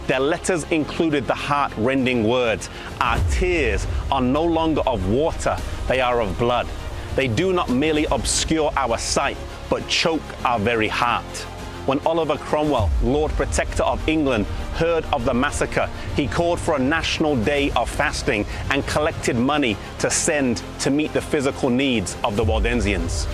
Their 0.08 0.18
letters 0.18 0.64
included 0.72 1.28
the 1.28 1.34
heart 1.34 1.72
rending 1.76 2.26
words 2.26 2.68
Our 3.00 3.20
tears 3.30 3.86
are 4.10 4.20
no 4.20 4.42
longer 4.42 4.80
of 4.88 5.08
water, 5.08 5.56
they 5.86 6.00
are 6.00 6.20
of 6.20 6.36
blood. 6.36 6.66
They 7.14 7.28
do 7.28 7.52
not 7.52 7.70
merely 7.70 8.06
obscure 8.06 8.72
our 8.76 8.98
sight, 8.98 9.36
but 9.70 9.86
choke 9.86 10.44
our 10.44 10.58
very 10.58 10.88
heart. 10.88 11.46
When 11.86 11.98
Oliver 12.06 12.36
Cromwell, 12.36 12.90
Lord 13.02 13.32
Protector 13.32 13.82
of 13.82 14.08
England, 14.08 14.46
heard 14.74 15.04
of 15.06 15.24
the 15.24 15.34
massacre, 15.34 15.90
he 16.14 16.28
called 16.28 16.60
for 16.60 16.76
a 16.76 16.78
national 16.78 17.34
day 17.34 17.72
of 17.72 17.90
fasting 17.90 18.46
and 18.70 18.86
collected 18.86 19.34
money 19.34 19.76
to 19.98 20.08
send 20.08 20.62
to 20.78 20.92
meet 20.92 21.12
the 21.12 21.20
physical 21.20 21.70
needs 21.70 22.16
of 22.22 22.36
the 22.36 22.44
Waldensians. 22.44 23.26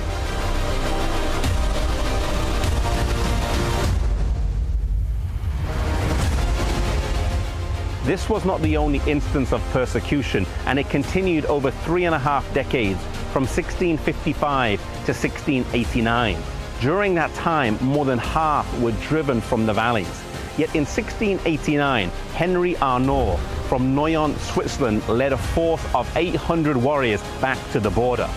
This 8.07 8.31
was 8.31 8.47
not 8.47 8.63
the 8.63 8.79
only 8.79 9.03
instance 9.07 9.53
of 9.53 9.61
persecution, 9.73 10.47
and 10.65 10.79
it 10.79 10.89
continued 10.89 11.45
over 11.45 11.71
three 11.71 12.07
and 12.07 12.15
a 12.15 12.19
half 12.19 12.43
decades, 12.55 12.99
from 13.35 13.45
1655 13.45 14.81
to 14.81 15.13
1689. 15.13 16.58
During 16.81 17.15
that 17.15 17.35
time, 17.35 17.77
more 17.81 18.05
than 18.05 18.19
half 18.19 18.73
were 18.81 18.93
driven 18.93 19.41
from 19.41 19.67
the 19.67 19.73
valleys. 19.73 20.23
Yet 20.57 20.75
in 20.77 20.85
1689, 20.85 22.09
Henry 22.35 22.77
Arnaud 22.77 23.37
from 23.69 23.97
Nyon, 23.97 24.37
Switzerland, 24.39 25.07
led 25.09 25.33
a 25.33 25.37
force 25.37 25.85
of 25.93 26.09
800 26.17 26.77
warriors 26.77 27.21
back 27.41 27.59
to 27.73 27.81
the 27.81 27.91
border. 27.91 28.29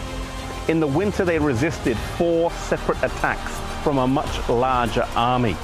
In 0.67 0.79
the 0.79 0.87
winter, 0.87 1.23
they 1.23 1.37
resisted 1.37 1.95
four 1.97 2.49
separate 2.51 3.03
attacks 3.03 3.59
from 3.83 3.99
a 3.99 4.07
much 4.07 4.49
larger 4.49 5.07
army. 5.15 5.55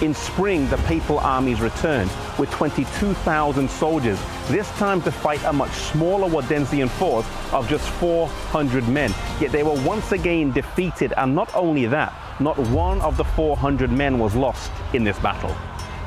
In 0.00 0.14
spring, 0.14 0.66
the 0.70 0.78
papal 0.78 1.18
armies 1.18 1.60
returned 1.60 2.10
with 2.38 2.50
22,000 2.52 3.68
soldiers, 3.68 4.18
this 4.48 4.66
time 4.78 5.02
to 5.02 5.12
fight 5.12 5.44
a 5.44 5.52
much 5.52 5.72
smaller 5.72 6.26
Waldensian 6.26 6.88
force 6.88 7.26
of 7.52 7.68
just 7.68 7.86
400 7.90 8.88
men. 8.88 9.12
Yet 9.40 9.52
they 9.52 9.62
were 9.62 9.78
once 9.82 10.12
again 10.12 10.52
defeated, 10.52 11.12
and 11.18 11.34
not 11.34 11.54
only 11.54 11.84
that, 11.84 12.14
not 12.40 12.58
one 12.70 13.02
of 13.02 13.18
the 13.18 13.24
400 13.24 13.92
men 13.92 14.18
was 14.18 14.34
lost 14.34 14.72
in 14.94 15.04
this 15.04 15.18
battle. 15.18 15.54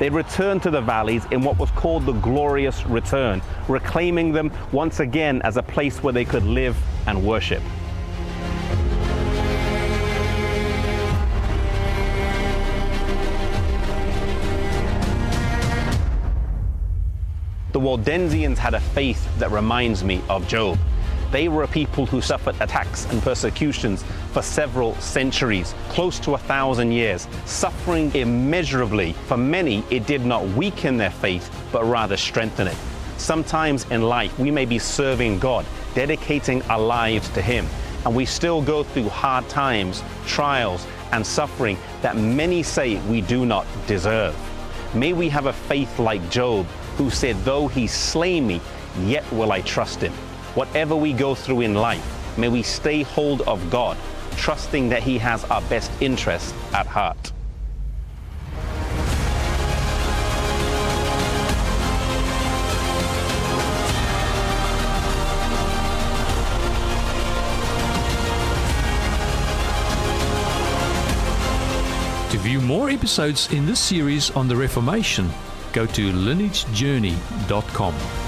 They 0.00 0.10
returned 0.10 0.64
to 0.64 0.70
the 0.70 0.80
valleys 0.80 1.24
in 1.30 1.42
what 1.42 1.56
was 1.56 1.70
called 1.70 2.04
the 2.04 2.14
Glorious 2.14 2.84
Return, 2.86 3.42
reclaiming 3.68 4.32
them 4.32 4.50
once 4.72 4.98
again 4.98 5.40
as 5.42 5.56
a 5.56 5.62
place 5.62 6.02
where 6.02 6.12
they 6.12 6.24
could 6.24 6.42
live 6.42 6.76
and 7.06 7.24
worship. 7.24 7.62
The 17.74 17.80
Waldensians 17.80 18.56
had 18.56 18.74
a 18.74 18.80
faith 18.80 19.28
that 19.40 19.50
reminds 19.50 20.04
me 20.04 20.22
of 20.30 20.46
Job. 20.46 20.78
They 21.32 21.48
were 21.48 21.64
a 21.64 21.66
people 21.66 22.06
who 22.06 22.20
suffered 22.20 22.54
attacks 22.60 23.04
and 23.06 23.20
persecutions 23.20 24.04
for 24.30 24.42
several 24.42 24.94
centuries, 25.00 25.74
close 25.88 26.20
to 26.20 26.34
a 26.34 26.38
thousand 26.38 26.92
years, 26.92 27.26
suffering 27.46 28.14
immeasurably. 28.14 29.14
For 29.26 29.36
many, 29.36 29.82
it 29.90 30.06
did 30.06 30.24
not 30.24 30.46
weaken 30.50 30.98
their 30.98 31.10
faith, 31.10 31.50
but 31.72 31.82
rather 31.84 32.16
strengthen 32.16 32.68
it. 32.68 32.76
Sometimes 33.16 33.90
in 33.90 34.02
life, 34.02 34.38
we 34.38 34.52
may 34.52 34.66
be 34.66 34.78
serving 34.78 35.40
God, 35.40 35.66
dedicating 35.96 36.62
our 36.70 36.78
lives 36.78 37.28
to 37.30 37.42
Him, 37.42 37.66
and 38.06 38.14
we 38.14 38.24
still 38.24 38.62
go 38.62 38.84
through 38.84 39.08
hard 39.08 39.48
times, 39.48 40.04
trials, 40.26 40.86
and 41.10 41.26
suffering 41.26 41.76
that 42.02 42.16
many 42.16 42.62
say 42.62 43.00
we 43.10 43.20
do 43.20 43.44
not 43.44 43.66
deserve. 43.88 44.36
May 44.94 45.12
we 45.12 45.28
have 45.28 45.46
a 45.46 45.52
faith 45.52 45.98
like 45.98 46.30
Job, 46.30 46.68
who 46.96 47.10
said, 47.10 47.36
Though 47.44 47.68
he 47.68 47.86
slay 47.86 48.40
me, 48.40 48.60
yet 49.00 49.30
will 49.32 49.52
I 49.52 49.60
trust 49.62 50.00
him. 50.00 50.12
Whatever 50.54 50.94
we 50.94 51.12
go 51.12 51.34
through 51.34 51.62
in 51.62 51.74
life, 51.74 52.38
may 52.38 52.48
we 52.48 52.62
stay 52.62 53.02
hold 53.02 53.42
of 53.42 53.70
God, 53.70 53.96
trusting 54.36 54.88
that 54.90 55.02
he 55.02 55.18
has 55.18 55.44
our 55.44 55.62
best 55.62 55.90
interest 56.00 56.54
at 56.72 56.86
heart. 56.86 57.32
To 72.30 72.40
view 72.40 72.60
more 72.60 72.90
episodes 72.90 73.52
in 73.52 73.64
this 73.64 73.78
series 73.78 74.30
on 74.32 74.48
the 74.48 74.56
Reformation, 74.56 75.30
go 75.74 75.86
to 75.86 76.12
lineagejourney.com. 76.12 78.23